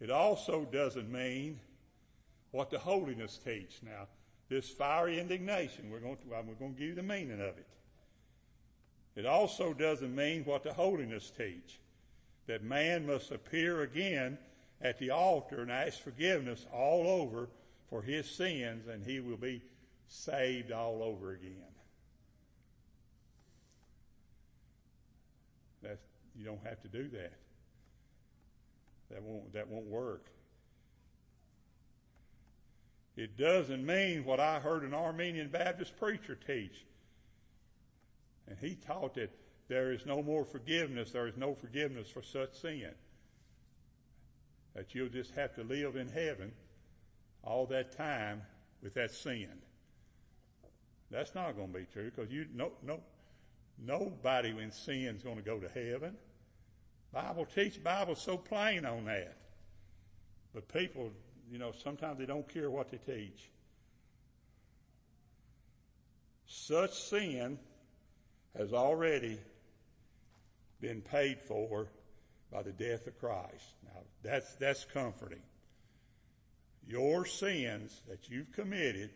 It 0.00 0.10
also 0.10 0.66
doesn't 0.70 1.10
mean 1.10 1.60
what 2.50 2.70
the 2.70 2.78
holiness 2.78 3.38
teach. 3.44 3.80
Now, 3.82 4.06
this 4.48 4.68
fiery 4.70 5.18
indignation, 5.18 5.90
we're 5.90 6.00
going 6.00 6.16
to, 6.16 6.22
we're 6.28 6.54
going 6.54 6.74
to 6.74 6.78
give 6.78 6.88
you 6.88 6.94
the 6.94 7.02
meaning 7.02 7.40
of 7.40 7.56
it. 7.58 7.66
It 9.16 9.26
also 9.26 9.72
doesn't 9.72 10.14
mean 10.14 10.44
what 10.44 10.64
the 10.64 10.72
holiness 10.72 11.30
teach, 11.36 11.78
that 12.46 12.62
man 12.62 13.06
must 13.06 13.30
appear 13.30 13.82
again 13.82 14.38
at 14.82 14.98
the 14.98 15.10
altar 15.10 15.62
and 15.62 15.70
ask 15.70 16.02
forgiveness 16.02 16.66
all 16.72 17.06
over 17.06 17.48
for 17.88 18.02
his 18.02 18.28
sins 18.28 18.88
and 18.88 19.04
he 19.04 19.20
will 19.20 19.36
be 19.36 19.62
saved 20.08 20.72
all 20.72 21.02
over 21.02 21.32
again. 21.32 21.62
That's, 25.82 26.02
you 26.36 26.44
don't 26.44 26.64
have 26.64 26.80
to 26.82 26.88
do 26.88 27.08
that. 27.08 27.32
That 29.10 29.22
won't, 29.22 29.52
that 29.52 29.68
won't 29.68 29.86
work. 29.86 30.26
It 33.16 33.36
doesn't 33.36 33.84
mean 33.84 34.24
what 34.24 34.40
I 34.40 34.58
heard 34.58 34.82
an 34.82 34.94
Arminian 34.94 35.48
Baptist 35.48 35.96
preacher 35.96 36.34
teach. 36.34 36.84
And 38.48 38.58
he 38.58 38.74
taught 38.74 39.14
that 39.14 39.30
there 39.68 39.92
is 39.92 40.04
no 40.04 40.22
more 40.22 40.44
forgiveness, 40.44 41.12
there 41.12 41.26
is 41.26 41.36
no 41.36 41.54
forgiveness 41.54 42.08
for 42.08 42.22
such 42.22 42.54
sin. 42.60 42.90
That 44.74 44.94
you'll 44.94 45.08
just 45.08 45.30
have 45.34 45.54
to 45.54 45.62
live 45.62 45.96
in 45.96 46.08
heaven 46.08 46.52
all 47.44 47.66
that 47.66 47.96
time 47.96 48.42
with 48.82 48.94
that 48.94 49.12
sin. 49.12 49.48
That's 51.10 51.34
not 51.34 51.56
going 51.56 51.72
to 51.72 51.78
be 51.78 51.86
true 51.92 52.10
because 52.10 52.32
you 52.32 52.46
no 52.54 52.72
no 52.82 53.00
nobody 53.78 54.52
sin 54.70 55.14
is 55.16 55.22
going 55.22 55.36
to 55.36 55.42
go 55.42 55.60
to 55.60 55.68
heaven. 55.68 56.16
Bible 57.12 57.46
teach 57.46 57.82
Bible 57.82 58.16
so 58.16 58.36
plain 58.36 58.84
on 58.84 59.04
that. 59.04 59.36
But 60.52 60.66
people, 60.68 61.10
you 61.50 61.58
know, 61.58 61.72
sometimes 61.82 62.18
they 62.18 62.26
don't 62.26 62.48
care 62.48 62.70
what 62.70 62.90
they 62.90 62.98
teach. 62.98 63.50
Such 66.46 66.92
sin 66.92 67.58
has 68.56 68.72
already 68.72 69.38
been 70.80 71.00
paid 71.00 71.40
for 71.40 71.88
by 72.52 72.62
the 72.62 72.72
death 72.72 73.06
of 73.06 73.18
Christ. 73.18 73.74
Now 73.84 74.00
that's 74.22 74.54
that's 74.56 74.84
comforting. 74.84 75.42
Your 76.86 77.24
sins 77.24 78.02
that 78.08 78.28
you've 78.30 78.52
committed 78.52 79.10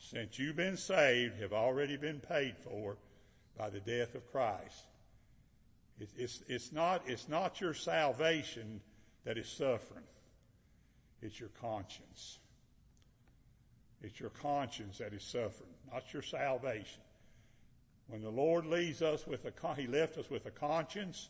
since 0.00 0.38
you've 0.38 0.56
been 0.56 0.76
saved 0.76 1.40
have 1.40 1.52
already 1.52 1.96
been 1.96 2.20
paid 2.20 2.56
for 2.58 2.96
by 3.56 3.70
the 3.70 3.80
death 3.80 4.14
of 4.14 4.30
Christ. 4.32 4.84
It's, 6.00 6.12
it's, 6.16 6.42
it's, 6.48 6.72
not, 6.72 7.02
it's 7.06 7.28
not 7.28 7.60
your 7.60 7.74
salvation 7.74 8.80
that 9.24 9.36
is 9.36 9.48
suffering. 9.48 10.04
It's 11.22 11.38
your 11.38 11.50
conscience. 11.60 12.38
It's 14.02 14.18
your 14.18 14.30
conscience 14.30 14.98
that 14.98 15.12
is 15.12 15.22
suffering, 15.22 15.74
not 15.92 16.12
your 16.12 16.22
salvation. 16.22 17.02
When 18.08 18.22
the 18.22 18.30
Lord 18.30 18.66
leaves 18.66 19.02
us 19.02 19.26
with 19.26 19.44
a, 19.44 19.74
He 19.74 19.86
left 19.86 20.18
us 20.18 20.30
with 20.30 20.46
a 20.46 20.50
conscience, 20.50 21.28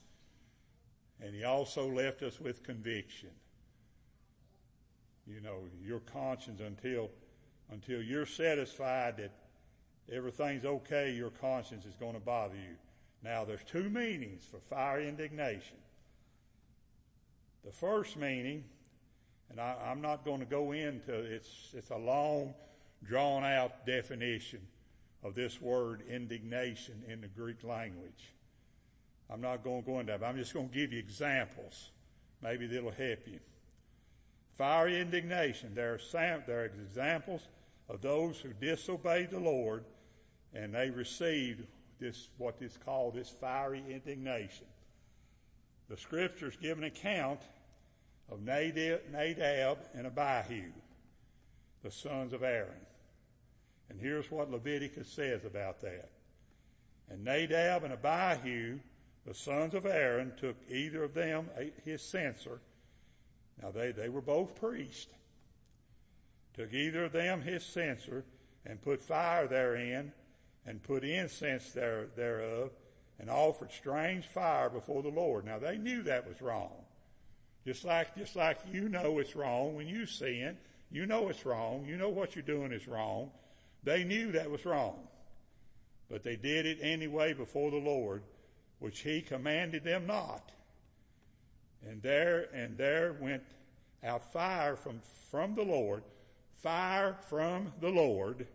and 1.21 1.35
He 1.35 1.45
also 1.45 1.89
left 1.89 2.23
us 2.23 2.41
with 2.41 2.63
conviction. 2.63 3.31
You 5.27 5.41
know, 5.41 5.65
your 5.85 6.01
conscience 6.01 6.61
until 6.61 7.11
until 7.73 8.03
you're 8.03 8.27
satisfied 8.27 9.17
that 9.19 9.33
everything's 10.13 10.65
okay, 10.65 11.13
your 11.13 11.31
conscience 11.31 11.85
is 11.85 11.95
going 11.95 12.15
to 12.15 12.21
bother 12.21 12.57
you. 12.57 12.77
Now, 13.23 13.45
there's 13.45 13.63
two 13.65 13.89
meanings 13.89 14.45
for 14.51 14.59
fiery 14.69 15.09
indignation. 15.09 15.77
The 17.65 17.71
first 17.71 18.17
meaning, 18.17 18.65
and 19.51 19.61
I, 19.61 19.77
am 19.87 20.01
not 20.01 20.25
going 20.25 20.41
to 20.41 20.47
go 20.47 20.73
into 20.73 21.13
it's 21.13 21.49
it's 21.75 21.91
a 21.91 21.97
long, 21.97 22.55
drawn 23.05 23.45
out 23.45 23.85
definition 23.87 24.61
of 25.23 25.35
this 25.35 25.61
word 25.61 26.03
indignation 26.09 27.03
in 27.09 27.21
the 27.21 27.29
Greek 27.29 27.63
language. 27.65 28.33
I'm 29.29 29.41
not 29.41 29.63
going 29.63 29.83
to 29.83 29.87
go 29.87 30.01
into 30.01 30.13
that, 30.13 30.25
I'm 30.25 30.37
just 30.37 30.55
going 30.55 30.69
to 30.69 30.75
give 30.75 30.93
you 30.93 30.99
examples. 30.99 31.91
Maybe 32.43 32.67
that'll 32.67 32.91
help 32.91 33.27
you. 33.27 33.39
Fiery 34.57 35.01
indignation. 35.01 35.75
There 35.75 35.95
are, 35.95 35.99
sam- 35.99 36.43
there 36.47 36.63
are 36.63 36.65
examples 36.65 37.43
of 37.89 38.01
those 38.01 38.39
who 38.39 38.53
disobeyed 38.55 39.31
the 39.31 39.39
Lord 39.39 39.85
and 40.55 40.75
they 40.75 40.91
received 40.91 41.65
this, 41.99 42.29
what 42.39 42.57
is 42.61 42.79
called 42.85 43.15
this 43.15 43.29
fiery 43.29 43.83
indignation. 43.89 44.67
The 45.89 45.97
scriptures 45.97 46.57
give 46.61 46.79
an 46.79 46.85
account 46.85 47.41
of 48.31 48.43
Nadab 48.43 49.79
and 49.95 50.07
Abihu, 50.07 50.71
the 51.83 51.91
sons 51.91 52.33
of 52.33 52.43
Aaron. 52.43 52.87
And 53.89 54.01
here's 54.01 54.31
what 54.31 54.51
Leviticus 54.51 55.09
says 55.09 55.45
about 55.45 55.81
that. 55.81 56.11
And 57.09 57.25
Nadab 57.25 57.83
and 57.83 57.93
Abihu, 57.93 58.79
the 59.27 59.35
sons 59.35 59.75
of 59.75 59.85
Aaron, 59.85 60.33
took 60.39 60.57
either 60.69 61.03
of 61.03 61.15
them 61.15 61.51
his 61.85 62.03
censer. 62.03 62.61
Now 63.61 63.73
they, 63.73 63.91
they 63.91 64.09
were 64.09 64.21
both 64.21 64.55
priests. 64.55 65.13
Took 66.55 66.73
either 66.73 67.05
of 67.05 67.13
them 67.13 67.43
his 67.43 67.65
censer 67.65 68.25
and 68.65 68.81
put 68.81 69.03
fire 69.03 69.49
therein 69.49 70.13
and 70.67 70.83
put 70.83 71.05
incense 71.05 71.73
there, 71.73 72.07
thereof 72.17 72.71
and 73.19 73.29
offered 73.29 73.71
strange 73.71 74.27
fire 74.27 74.71
before 74.71 75.03
the 75.03 75.09
Lord. 75.09 75.45
Now 75.45 75.59
they 75.59 75.77
knew 75.77 76.03
that 76.05 76.29
was 76.29 76.41
wrong. 76.41 76.85
Just 77.65 77.85
like, 77.85 78.17
just 78.17 78.37
like 78.37 78.59
you 78.73 78.89
know 78.89 79.19
it's 79.19 79.37
wrong 79.37 79.75
when 79.77 79.87
you 79.87 80.07
sin. 80.07 80.57
You 80.91 81.07
know 81.07 81.29
it's 81.29 81.45
wrong. 81.45 81.85
You 81.87 81.97
know 81.97 82.09
what 82.09 82.35
you're 82.35 82.43
doing 82.43 82.73
is 82.73 82.89
wrong. 82.89 83.31
They 83.85 84.05
knew 84.05 84.33
that 84.33 84.51
was 84.51 84.65
wrong. 84.65 84.97
But 86.11 86.25
they 86.25 86.37
did 86.37 86.67
it 86.67 86.79
anyway 86.83 87.33
before 87.33 87.71
the 87.71 87.77
Lord, 87.77 88.23
which 88.79 89.01
he 89.01 89.21
commanded 89.21 89.85
them 89.85 90.07
not. 90.07 90.51
And 91.89 92.03
there, 92.03 92.49
and 92.53 92.77
there 92.77 93.17
went 93.21 93.45
out 94.03 94.33
fire 94.33 94.77
from, 94.77 95.01
from 95.31 95.55
the 95.55 95.63
Lord, 95.63 96.03
fire 96.63 97.17
from 97.29 97.73
the 97.81 97.89
Lord, 97.89 98.47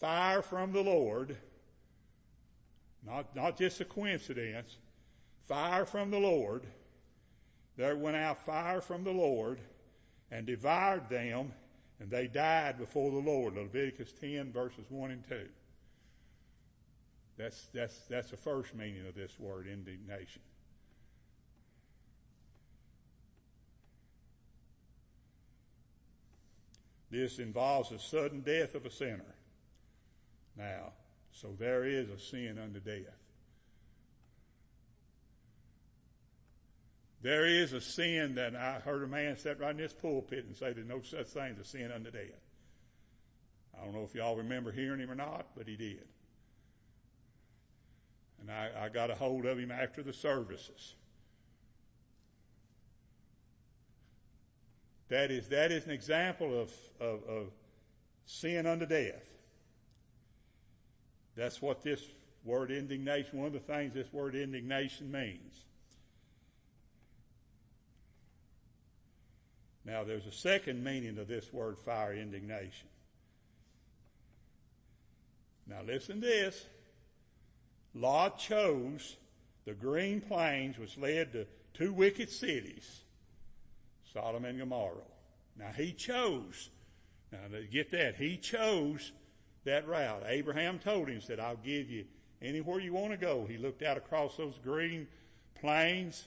fire 0.00 0.42
from 0.42 0.72
the 0.72 0.82
Lord, 0.82 1.36
not, 3.06 3.34
not 3.36 3.56
just 3.56 3.80
a 3.80 3.84
coincidence, 3.84 4.76
fire 5.46 5.84
from 5.84 6.10
the 6.10 6.18
Lord. 6.18 6.64
There 7.76 7.96
went 7.96 8.16
out 8.16 8.44
fire 8.44 8.80
from 8.80 9.04
the 9.04 9.12
Lord 9.12 9.58
and 10.30 10.46
devoured 10.46 11.08
them 11.08 11.52
and 12.00 12.10
they 12.10 12.26
died 12.26 12.78
before 12.78 13.10
the 13.10 13.18
Lord. 13.18 13.54
Leviticus 13.54 14.12
10 14.20 14.52
verses 14.52 14.84
1 14.88 15.10
and 15.10 15.28
2. 15.28 15.46
That's, 17.36 17.68
that's, 17.72 17.98
that's 18.08 18.30
the 18.30 18.36
first 18.36 18.74
meaning 18.74 19.06
of 19.06 19.14
this 19.14 19.38
word, 19.38 19.66
indignation. 19.66 20.42
This 27.10 27.38
involves 27.38 27.90
the 27.90 27.98
sudden 27.98 28.40
death 28.40 28.74
of 28.74 28.86
a 28.86 28.90
sinner. 28.90 29.34
Now, 30.56 30.92
so 31.32 31.54
there 31.58 31.84
is 31.84 32.08
a 32.10 32.18
sin 32.18 32.58
unto 32.58 32.80
death. 32.80 33.23
There 37.24 37.46
is 37.46 37.72
a 37.72 37.80
sin 37.80 38.34
that 38.34 38.54
I 38.54 38.80
heard 38.80 39.02
a 39.02 39.06
man 39.06 39.38
sit 39.38 39.58
right 39.58 39.70
in 39.70 39.78
this 39.78 39.94
pulpit 39.94 40.44
and 40.44 40.54
say 40.54 40.74
there's 40.74 40.86
no 40.86 41.00
such 41.00 41.28
thing 41.28 41.54
as 41.54 41.58
a 41.58 41.64
sin 41.64 41.90
unto 41.90 42.10
death. 42.10 42.20
I 43.74 43.82
don't 43.82 43.94
know 43.94 44.02
if 44.02 44.14
y'all 44.14 44.36
remember 44.36 44.70
hearing 44.70 45.00
him 45.00 45.10
or 45.10 45.14
not, 45.14 45.46
but 45.56 45.66
he 45.66 45.74
did. 45.74 46.04
And 48.42 48.50
I, 48.50 48.68
I 48.78 48.88
got 48.90 49.10
a 49.10 49.14
hold 49.14 49.46
of 49.46 49.58
him 49.58 49.70
after 49.70 50.02
the 50.02 50.12
services. 50.12 50.96
That 55.08 55.30
is, 55.30 55.48
that 55.48 55.72
is 55.72 55.86
an 55.86 55.92
example 55.92 56.60
of, 56.60 56.70
of, 57.00 57.24
of 57.26 57.46
sin 58.26 58.66
unto 58.66 58.84
death. 58.84 59.30
That's 61.36 61.62
what 61.62 61.82
this 61.82 62.02
word 62.44 62.70
indignation, 62.70 63.38
one 63.38 63.46
of 63.46 63.54
the 63.54 63.60
things 63.60 63.94
this 63.94 64.12
word 64.12 64.34
indignation 64.34 65.10
means. 65.10 65.64
Now 69.84 70.04
there's 70.04 70.26
a 70.26 70.32
second 70.32 70.82
meaning 70.82 71.18
of 71.18 71.28
this 71.28 71.52
word 71.52 71.78
fire 71.78 72.14
indignation. 72.14 72.88
Now 75.66 75.82
listen 75.86 76.20
to 76.20 76.26
this. 76.26 76.66
Lot 77.94 78.38
chose 78.38 79.16
the 79.64 79.72
green 79.72 80.20
plains 80.20 80.78
which 80.78 80.98
led 80.98 81.32
to 81.32 81.46
two 81.74 81.92
wicked 81.92 82.30
cities, 82.30 83.02
Sodom 84.12 84.44
and 84.44 84.58
Gomorrah. 84.58 84.96
Now 85.56 85.70
he 85.76 85.92
chose, 85.92 86.70
now 87.30 87.38
get 87.70 87.90
that, 87.92 88.16
he 88.16 88.36
chose 88.36 89.12
that 89.64 89.86
route. 89.86 90.24
Abraham 90.26 90.78
told 90.78 91.08
him, 91.08 91.20
said, 91.20 91.40
I'll 91.40 91.56
give 91.56 91.90
you 91.90 92.04
anywhere 92.42 92.80
you 92.80 92.92
want 92.92 93.12
to 93.12 93.16
go. 93.16 93.46
He 93.48 93.56
looked 93.56 93.82
out 93.82 93.96
across 93.96 94.36
those 94.36 94.58
green 94.62 95.06
plains, 95.60 96.26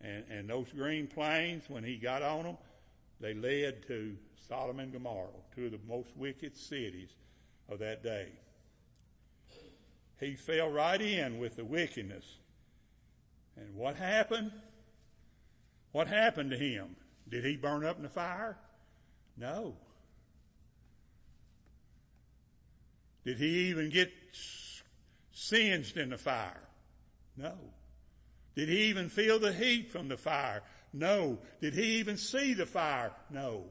and, 0.00 0.24
and 0.30 0.48
those 0.48 0.68
green 0.72 1.06
plains, 1.06 1.64
when 1.68 1.84
he 1.84 1.96
got 1.96 2.22
on 2.22 2.44
them, 2.44 2.56
they 3.20 3.34
led 3.34 3.86
to 3.86 4.16
Sodom 4.48 4.78
and 4.80 4.92
Gomorrah, 4.92 5.28
two 5.54 5.66
of 5.66 5.72
the 5.72 5.80
most 5.88 6.10
wicked 6.16 6.56
cities 6.56 7.10
of 7.68 7.78
that 7.80 8.02
day. 8.02 8.28
He 10.20 10.34
fell 10.34 10.70
right 10.70 11.00
in 11.00 11.38
with 11.38 11.56
the 11.56 11.64
wickedness. 11.64 12.24
And 13.56 13.74
what 13.74 13.96
happened? 13.96 14.52
What 15.92 16.08
happened 16.08 16.50
to 16.50 16.58
him? 16.58 16.96
Did 17.28 17.44
he 17.44 17.56
burn 17.56 17.84
up 17.84 17.96
in 17.96 18.02
the 18.02 18.08
fire? 18.08 18.56
No. 19.36 19.74
Did 23.24 23.38
he 23.38 23.70
even 23.70 23.90
get 23.90 24.12
singed 25.32 25.96
in 25.96 26.10
the 26.10 26.18
fire? 26.18 26.62
No. 27.36 27.54
Did 28.56 28.70
he 28.70 28.84
even 28.84 29.10
feel 29.10 29.38
the 29.38 29.52
heat 29.52 29.90
from 29.90 30.08
the 30.08 30.16
fire? 30.16 30.62
No. 30.92 31.38
Did 31.60 31.74
he 31.74 31.98
even 31.98 32.16
see 32.16 32.54
the 32.54 32.66
fire? 32.66 33.12
No. 33.30 33.64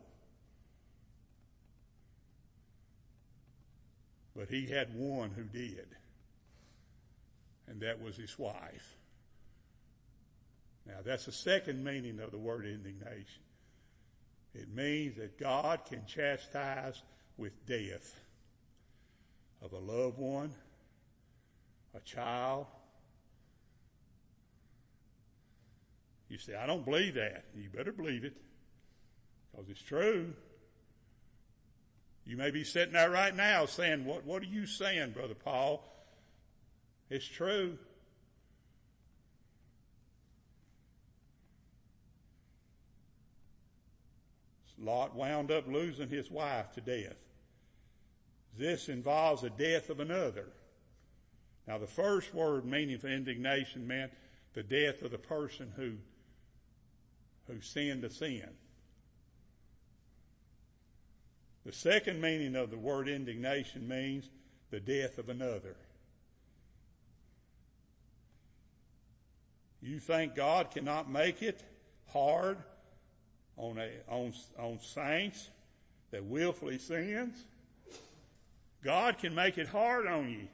But 4.35 4.49
he 4.49 4.67
had 4.67 4.93
one 4.93 5.31
who 5.31 5.43
did, 5.43 5.87
and 7.67 7.81
that 7.81 8.01
was 8.01 8.15
his 8.15 8.37
wife. 8.37 8.97
Now 10.85 10.97
that's 11.03 11.25
the 11.25 11.31
second 11.31 11.83
meaning 11.83 12.19
of 12.19 12.31
the 12.31 12.37
word 12.37 12.65
indignation. 12.65 13.41
It 14.53 14.73
means 14.73 15.15
that 15.17 15.39
God 15.39 15.85
can 15.85 16.05
chastise 16.05 17.01
with 17.37 17.65
death 17.65 18.19
of 19.61 19.73
a 19.73 19.79
loved 19.79 20.19
one, 20.19 20.53
a 21.95 21.99
child. 22.01 22.67
You 26.29 26.37
say, 26.37 26.55
I 26.55 26.65
don't 26.65 26.83
believe 26.83 27.15
that. 27.15 27.45
You 27.55 27.69
better 27.69 27.91
believe 27.91 28.23
it 28.23 28.33
because 29.51 29.69
it's 29.69 29.81
true. 29.81 30.33
You 32.25 32.37
may 32.37 32.49
be 32.49 32.63
sitting 32.63 32.93
there 32.93 33.11
right 33.11 33.35
now 33.35 33.67
saying, 33.67 34.05
what, 34.05 34.25
what 34.25 34.41
are 34.41 34.47
you 34.47 34.65
saying, 34.65 35.11
Brother 35.11 35.35
Paul? 35.35 35.83
It's 37.09 37.27
true. 37.27 37.77
Lot 44.79 45.15
wound 45.15 45.51
up 45.51 45.67
losing 45.67 46.09
his 46.09 46.29
wife 46.29 46.71
to 46.73 46.81
death. 46.81 47.15
This 48.57 48.89
involves 48.89 49.41
the 49.41 49.49
death 49.49 49.89
of 49.89 49.99
another. 49.99 50.47
Now 51.67 51.77
the 51.77 51.87
first 51.87 52.33
word 52.33 52.65
meaning 52.65 52.97
for 52.97 53.07
indignation 53.07 53.87
meant 53.87 54.11
the 54.53 54.63
death 54.63 55.01
of 55.01 55.11
the 55.11 55.17
person 55.17 55.71
who, 55.75 55.93
who 57.47 57.61
sinned 57.61 58.03
a 58.03 58.09
sin. 58.09 58.49
The 61.65 61.71
second 61.71 62.21
meaning 62.21 62.55
of 62.55 62.69
the 62.69 62.77
word 62.77 63.07
indignation 63.07 63.87
means 63.87 64.29
the 64.69 64.79
death 64.79 65.17
of 65.17 65.29
another. 65.29 65.75
You 69.81 69.99
think 69.99 70.35
God 70.35 70.71
cannot 70.71 71.09
make 71.09 71.41
it 71.41 71.63
hard 72.11 72.57
on 73.57 73.77
a, 73.77 73.89
on, 74.07 74.33
on 74.57 74.79
saints 74.81 75.49
that 76.11 76.23
willfully 76.23 76.77
sins? 76.77 77.45
God 78.83 79.17
can 79.17 79.33
make 79.33 79.57
it 79.57 79.67
hard 79.67 80.07
on 80.07 80.29
you. 80.29 80.47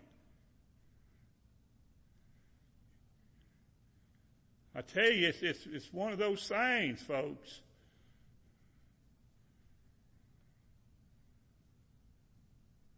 I 4.76 4.82
tell 4.82 5.12
you, 5.12 5.28
it's, 5.28 5.42
it's, 5.42 5.68
it's 5.72 5.94
one 5.94 6.14
of 6.14 6.18
those 6.18 6.48
things, 6.48 7.02
folks. 7.02 7.60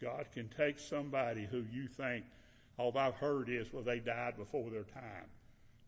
God 0.01 0.25
can 0.33 0.49
take 0.49 0.79
somebody 0.79 1.47
who 1.49 1.63
you 1.71 1.87
think, 1.87 2.25
all 2.77 2.95
I've 2.97 3.15
heard 3.15 3.49
is, 3.49 3.71
well, 3.71 3.83
they 3.83 3.99
died 3.99 4.37
before 4.37 4.69
their 4.69 4.83
time. 4.83 5.25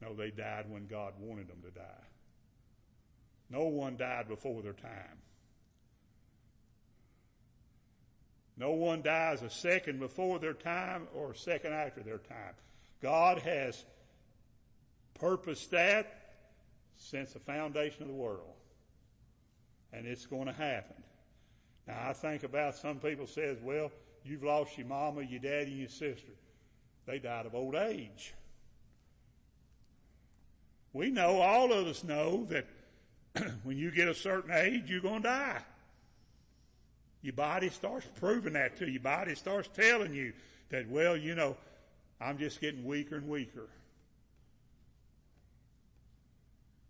No, 0.01 0.13
they 0.13 0.31
died 0.31 0.65
when 0.69 0.87
God 0.87 1.13
wanted 1.19 1.47
them 1.47 1.61
to 1.63 1.71
die. 1.71 2.03
No 3.49 3.65
one 3.65 3.97
died 3.97 4.27
before 4.27 4.61
their 4.61 4.73
time. 4.73 5.19
No 8.57 8.71
one 8.71 9.01
dies 9.01 9.41
a 9.41 9.49
second 9.49 9.99
before 9.99 10.39
their 10.39 10.53
time 10.53 11.07
or 11.13 11.31
a 11.31 11.35
second 11.35 11.73
after 11.73 12.01
their 12.01 12.19
time. 12.19 12.53
God 13.01 13.39
has 13.39 13.83
purposed 15.19 15.71
that 15.71 16.25
since 16.97 17.33
the 17.33 17.39
foundation 17.39 18.03
of 18.03 18.07
the 18.07 18.13
world. 18.13 18.53
And 19.91 20.05
it's 20.05 20.25
going 20.25 20.45
to 20.45 20.53
happen. 20.53 21.01
Now 21.87 21.97
I 22.09 22.13
think 22.13 22.43
about 22.43 22.75
some 22.75 22.99
people 22.99 23.27
says, 23.27 23.57
well, 23.61 23.91
you've 24.23 24.43
lost 24.43 24.77
your 24.77 24.87
mama, 24.87 25.21
your 25.21 25.39
daddy, 25.39 25.71
and 25.71 25.79
your 25.79 25.89
sister. 25.89 26.31
They 27.05 27.19
died 27.19 27.45
of 27.45 27.55
old 27.55 27.75
age. 27.75 28.33
We 30.93 31.11
know, 31.11 31.41
all 31.41 31.73
of 31.73 31.87
us 31.87 32.03
know 32.03 32.45
that 32.45 32.65
when 33.63 33.77
you 33.77 33.91
get 33.91 34.07
a 34.07 34.15
certain 34.15 34.51
age, 34.51 34.89
you're 34.89 35.01
going 35.01 35.21
to 35.21 35.27
die. 35.27 35.61
Your 37.21 37.33
body 37.33 37.69
starts 37.69 38.07
proving 38.19 38.53
that 38.53 38.77
to 38.77 38.85
you. 38.85 38.93
Your 38.93 39.01
body 39.01 39.35
starts 39.35 39.67
telling 39.73 40.13
you 40.13 40.33
that, 40.69 40.89
well, 40.89 41.17
you 41.17 41.35
know, 41.35 41.57
I'm 42.21 42.37
just 42.37 42.61
getting 42.61 42.85
weaker 42.85 43.15
and 43.15 43.27
weaker. 43.27 43.67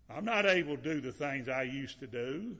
I'm 0.08 0.24
not 0.24 0.46
able 0.46 0.76
to 0.76 0.82
do 0.82 1.00
the 1.00 1.12
things 1.12 1.48
I 1.48 1.62
used 1.62 2.00
to 2.00 2.06
do. 2.06 2.56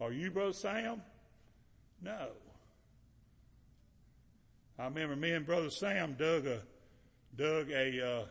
Are 0.00 0.12
you, 0.12 0.30
Brother 0.30 0.52
Sam? 0.52 1.02
No. 2.02 2.28
I 4.78 4.84
remember 4.84 5.16
me 5.16 5.32
and 5.32 5.44
Brother 5.44 5.70
Sam 5.70 6.14
dug 6.18 6.46
a 6.46 6.60
dug 7.36 7.70
a 7.70 8.06
uh, 8.20 8.24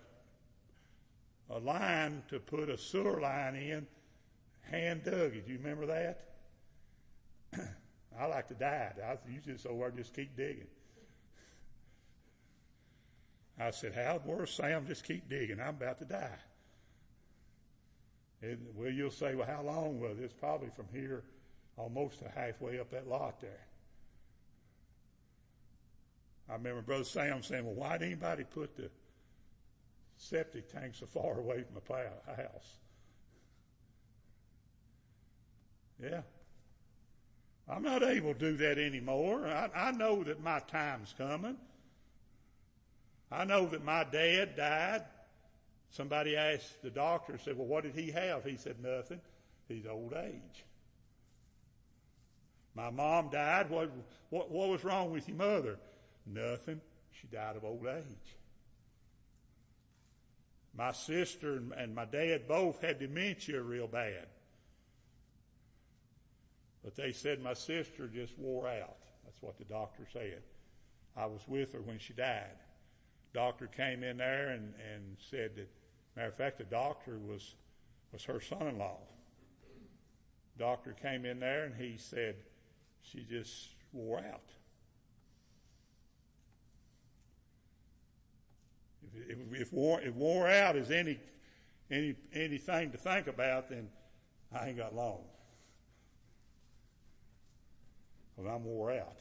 a 1.52 1.60
line 1.60 2.24
to 2.30 2.40
put 2.40 2.70
a 2.70 2.78
sewer 2.78 3.22
line 3.22 3.56
in, 3.56 3.88
hand 4.72 5.04
dug 5.04 5.36
it. 5.36 5.46
You 5.48 5.58
remember 5.58 5.86
that? 5.88 6.26
I 8.20 8.26
like 8.26 8.48
to 8.48 8.54
die. 8.56 8.92
I 9.04 9.32
used 9.32 9.46
to 9.46 9.58
so 9.58 9.84
I 9.84 9.90
just 9.96 10.16
keep 10.16 10.36
digging. 10.36 10.68
I 13.60 13.72
said, 13.72 13.94
How 13.94 14.22
worse, 14.26 14.56
Sam? 14.56 14.88
Just 14.88 15.04
keep 15.04 15.30
digging. 15.30 15.60
I'm 15.60 15.70
about 15.70 16.00
to 16.00 16.06
die. 16.06 16.38
And, 18.42 18.58
well, 18.76 18.90
you'll 18.90 19.12
say, 19.12 19.36
well, 19.36 19.48
how 19.48 19.62
long? 19.62 20.00
Well, 20.00 20.14
it's 20.20 20.34
probably 20.34 20.70
from 20.76 20.88
here 20.94 21.24
almost 21.78 22.20
to 22.20 22.30
halfway 22.30 22.80
up 22.80 22.92
that 22.92 23.08
lot 23.08 23.42
there. 23.42 23.66
I 26.50 26.54
remember 26.54 26.82
Brother 26.82 27.04
Sam 27.04 27.44
saying, 27.44 27.66
well, 27.66 27.76
why 27.76 27.98
did 27.98 28.08
anybody 28.08 28.44
put 28.44 28.76
the 28.76 28.90
septic 30.18 30.72
tank 30.72 30.96
so 30.96 31.06
far 31.06 31.40
away 31.40 31.64
from 31.64 31.76
the 31.76 32.36
house? 32.36 32.76
Yeah. 36.02 36.22
I'm 37.68 37.84
not 37.84 38.02
able 38.02 38.34
to 38.34 38.40
do 38.40 38.58
that 38.58 38.80
anymore. 38.80 39.46
I, 39.46 39.70
I 39.76 39.92
know 39.92 40.24
that 40.24 40.42
my 40.42 40.60
time's 40.60 41.14
coming. 41.18 41.56
I 43.32 43.46
know 43.46 43.68
that 43.68 43.84
my 43.84 44.06
dad 44.06 44.56
died. 44.56 45.04
Somebody 45.92 46.36
asked 46.36 46.82
the 46.84 46.90
doctor, 46.90 47.38
said, 47.38 47.58
well, 47.58 47.68
what 47.68 47.84
did 47.84 47.96
he 47.96 48.12
have? 48.12 48.44
He 48.44 48.58
said, 48.58 48.76
nothing. 48.82 49.22
He's 49.68 49.86
old 49.86 50.14
age. 50.14 50.66
My 52.76 52.90
mom 52.90 53.30
died. 53.30 53.70
What, 53.70 53.92
what, 54.30 54.52
what 54.52 54.70
was 54.70 54.84
wrong 54.84 55.12
with 55.12 55.28
your 55.28 55.38
mother? 55.38 55.78
Nothing. 56.26 56.82
She 57.20 57.28
died 57.28 57.56
of 57.56 57.64
old 57.64 57.86
age. 57.88 58.36
My 60.76 60.92
sister 60.92 61.62
and, 61.78 61.94
my 61.94 62.06
dad 62.06 62.48
both 62.48 62.82
had 62.82 63.00
dementia 63.00 63.62
real 63.62 63.88
bad. 63.88 64.28
But 66.84 66.96
they 66.96 67.12
said 67.12 67.42
my 67.42 67.54
sister 67.54 68.08
just 68.08 68.38
wore 68.38 68.68
out. 68.68 68.98
That's 69.26 69.42
what 69.42 69.58
the 69.58 69.66
doctor 69.66 70.04
said. 70.14 70.42
I 71.18 71.26
was 71.26 71.42
with 71.48 71.74
her 71.74 71.82
when 71.82 72.00
she 72.00 72.14
died. 72.14 72.56
Doctor 73.34 73.68
came 73.68 74.04
in 74.04 74.18
there 74.18 74.50
and, 74.50 74.74
and 74.94 75.18
said 75.30 75.56
that, 75.58 75.70
matter 76.16 76.30
of 76.30 76.36
fact, 76.36 76.58
the 76.58 76.64
doctor 76.66 77.18
was, 77.18 77.56
was 78.12 78.24
her 78.26 78.40
son-in-law. 78.40 78.98
Doctor 80.58 80.94
came 81.02 81.26
in 81.26 81.40
there 81.40 81.66
and 81.66 81.76
he 81.76 81.98
said 81.98 82.36
she 83.02 83.24
just 83.24 83.70
wore 83.94 84.20
out. 84.20 84.42
If, 89.04 89.30
if, 89.30 89.62
if, 89.62 89.74
wore, 89.74 90.02
if 90.02 90.14
wore 90.16 90.48
out 90.48 90.76
is 90.76 90.92
any, 90.92 91.20
any, 91.90 92.16
anything 92.34 92.92
to 92.92 92.98
think 92.98 93.28
about, 93.28 93.70
then 93.70 93.90
I 94.54 94.68
ain't 94.68 94.78
got 94.78 94.96
long. 94.96 95.24
Because 98.36 98.52
I'm 98.54 98.66
wore 98.66 98.92
out. 98.92 99.18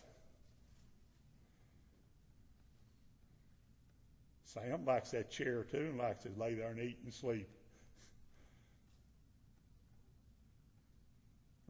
Sam 4.54 4.86
likes 4.86 5.10
that 5.10 5.30
chair 5.30 5.62
too 5.62 5.76
and 5.76 5.98
likes 5.98 6.22
to 6.22 6.30
lay 6.38 6.54
there 6.54 6.70
and 6.70 6.80
eat 6.80 6.98
and 7.04 7.12
sleep. 7.12 7.48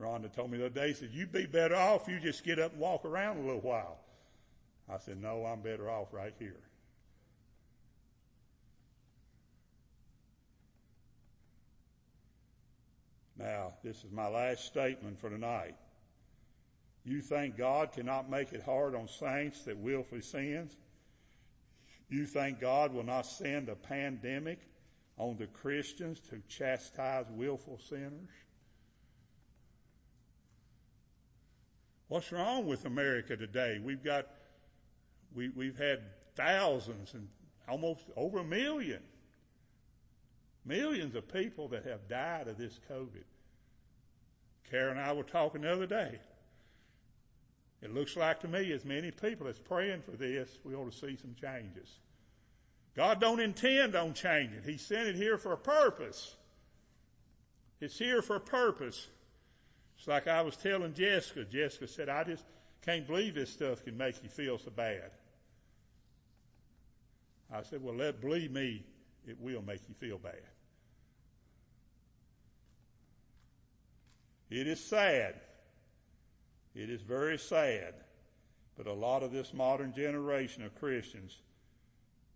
Rhonda 0.01 0.33
told 0.33 0.53
me 0.53 0.59
the 0.59 0.67
other 0.67 0.75
day, 0.75 0.93
said, 0.93 1.11
you'd 1.13 1.33
be 1.33 1.47
better 1.47 1.75
off 1.75 2.09
if 2.09 2.15
you 2.15 2.21
just 2.21 2.45
get 2.45 2.61
up 2.61 2.71
and 2.71 2.81
walk 2.81 3.05
around 3.05 3.39
a 3.39 3.41
little 3.41 3.61
while. 3.61 3.99
I 4.89 4.99
said, 4.99 5.21
no, 5.21 5.45
I'm 5.45 5.61
better 5.61 5.91
off 5.91 6.13
right 6.13 6.33
here. 6.39 6.61
Now, 13.37 13.73
this 13.83 14.05
is 14.05 14.13
my 14.13 14.29
last 14.29 14.67
statement 14.67 15.19
for 15.19 15.31
tonight. 15.31 15.75
You 17.05 17.23
think 17.23 17.57
God 17.57 17.91
cannot 17.91 18.31
make 18.31 18.53
it 18.53 18.63
hard 18.63 18.95
on 18.95 19.09
saints 19.09 19.65
that 19.65 19.77
willfully 19.77 20.21
sins? 20.21 20.77
You 22.09 22.25
think 22.25 22.61
God 22.61 22.93
will 22.93 23.05
not 23.05 23.27
send 23.27 23.69
a 23.69 23.75
pandemic 23.75 24.61
on 25.19 25.37
the 25.37 25.47
Christians 25.47 26.21
to 26.31 26.41
chastise 26.49 27.27
willful 27.31 27.79
sinners? 27.89 28.31
What's 32.09 32.33
wrong 32.33 32.67
with 32.67 32.87
America 32.87 33.37
today? 33.37 33.81
We've 33.85 34.03
got, 34.03 34.27
we, 35.35 35.51
we've 35.51 35.77
had 35.77 36.01
thousands 36.35 37.13
and 37.13 37.29
almost 37.69 38.05
over 38.17 38.39
a 38.39 38.45
million, 38.45 39.03
millions 40.65 41.15
of 41.15 41.31
people 41.31 41.69
that 41.69 41.85
have 41.85 42.09
died 42.09 42.49
of 42.49 42.57
this 42.57 42.81
COVID. 42.91 43.25
Karen 44.71 44.97
and 44.97 45.07
I 45.07 45.13
were 45.13 45.23
talking 45.23 45.63
the 45.63 45.73
other 45.73 45.87
day. 45.87 46.19
It 47.81 47.95
looks 47.95 48.17
like 48.17 48.41
to 48.41 48.49
me 48.49 48.73
as 48.73 48.85
many 48.85 49.11
people 49.11 49.47
that's 49.47 49.59
praying 49.59 50.03
for 50.03 50.13
this, 50.13 50.59
we 50.65 50.75
ought 50.75 50.91
to 50.91 50.97
see 50.97 51.17
some 51.17 51.35
changes. 51.41 51.99
God 52.97 53.21
don't 53.21 53.39
intend 53.39 53.95
on 53.95 54.15
changing. 54.15 54.63
He 54.65 54.77
sent 54.77 55.09
it 55.09 55.15
here 55.15 55.39
for 55.39 55.53
a 55.53 55.57
purpose. 55.57 56.35
It's 57.81 57.97
here 57.97 58.23
for 58.23 58.37
a 58.37 58.41
purpose. 58.41 59.07
It's 59.97 60.09
like 60.09 60.27
I 60.27 60.43
was 60.43 60.57
telling 60.57 60.95
Jessica. 60.95 61.45
Jessica 61.45 61.87
said, 61.87 62.09
I 62.09 62.25
just 62.25 62.45
can't 62.85 63.07
believe 63.07 63.37
this 63.37 63.51
stuff 63.51 63.85
can 63.85 63.97
make 63.97 64.21
you 64.23 64.29
feel 64.29 64.59
so 64.59 64.71
bad. 64.71 65.11
I 67.53 67.63
said, 67.63 67.83
well, 67.83 67.95
let, 67.95 68.21
believe 68.21 68.51
me, 68.51 68.85
it 69.27 69.41
will 69.41 69.63
make 69.63 69.81
you 69.89 69.95
feel 69.95 70.19
bad. 70.19 70.43
It 74.51 74.67
is 74.67 74.83
sad 74.83 75.35
it 76.79 76.91
is 76.91 77.03
very 77.03 77.37
sad, 77.37 77.95
but 78.77 78.87
a 78.87 78.93
lot 78.93 79.25
of 79.25 79.33
this 79.33 79.53
modern 79.53 79.93
generation 79.93 80.63
of 80.63 80.79
Christians 80.79 81.37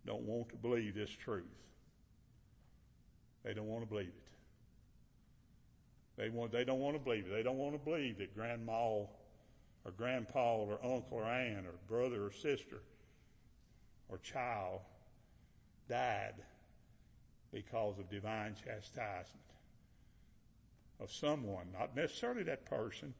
don't 0.05 0.23
want 0.23 0.49
to 0.49 0.57
believe 0.57 0.95
this 0.95 1.09
truth. 1.09 1.45
They 3.45 3.53
don't 3.53 3.67
want 3.67 3.83
to 3.83 3.89
believe 3.89 4.07
it. 4.07 4.13
They 6.17 6.29
want, 6.29 6.51
they 6.51 6.65
don't 6.65 6.79
want 6.79 6.97
to 6.97 6.99
believe 6.99 7.27
it. 7.27 7.31
They 7.31 7.41
don't 7.41 7.57
want 7.57 7.73
to 7.73 7.79
believe 7.79 8.17
that 8.17 8.35
grandma 8.35 9.05
or 9.85 9.91
grandpa 9.95 10.57
or 10.57 10.77
uncle 10.83 11.19
or 11.19 11.23
aunt 11.23 11.65
or 11.65 11.75
brother 11.87 12.25
or 12.25 12.31
sister 12.31 12.81
or 14.09 14.17
child 14.17 14.81
died 15.87 16.35
because 17.53 17.97
of 17.97 18.09
divine 18.09 18.55
chastisement 18.55 19.39
of 20.99 21.09
someone, 21.11 21.67
not 21.77 21.95
necessarily 21.95 22.43
that 22.43 22.65
person, 22.65 23.13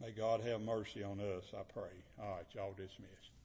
May 0.00 0.12
God 0.12 0.40
have 0.42 0.60
mercy 0.60 1.02
on 1.02 1.18
us, 1.18 1.44
I 1.52 1.62
pray. 1.72 1.90
All 2.22 2.30
right, 2.36 2.46
y'all 2.54 2.72
dismissed. 2.72 3.37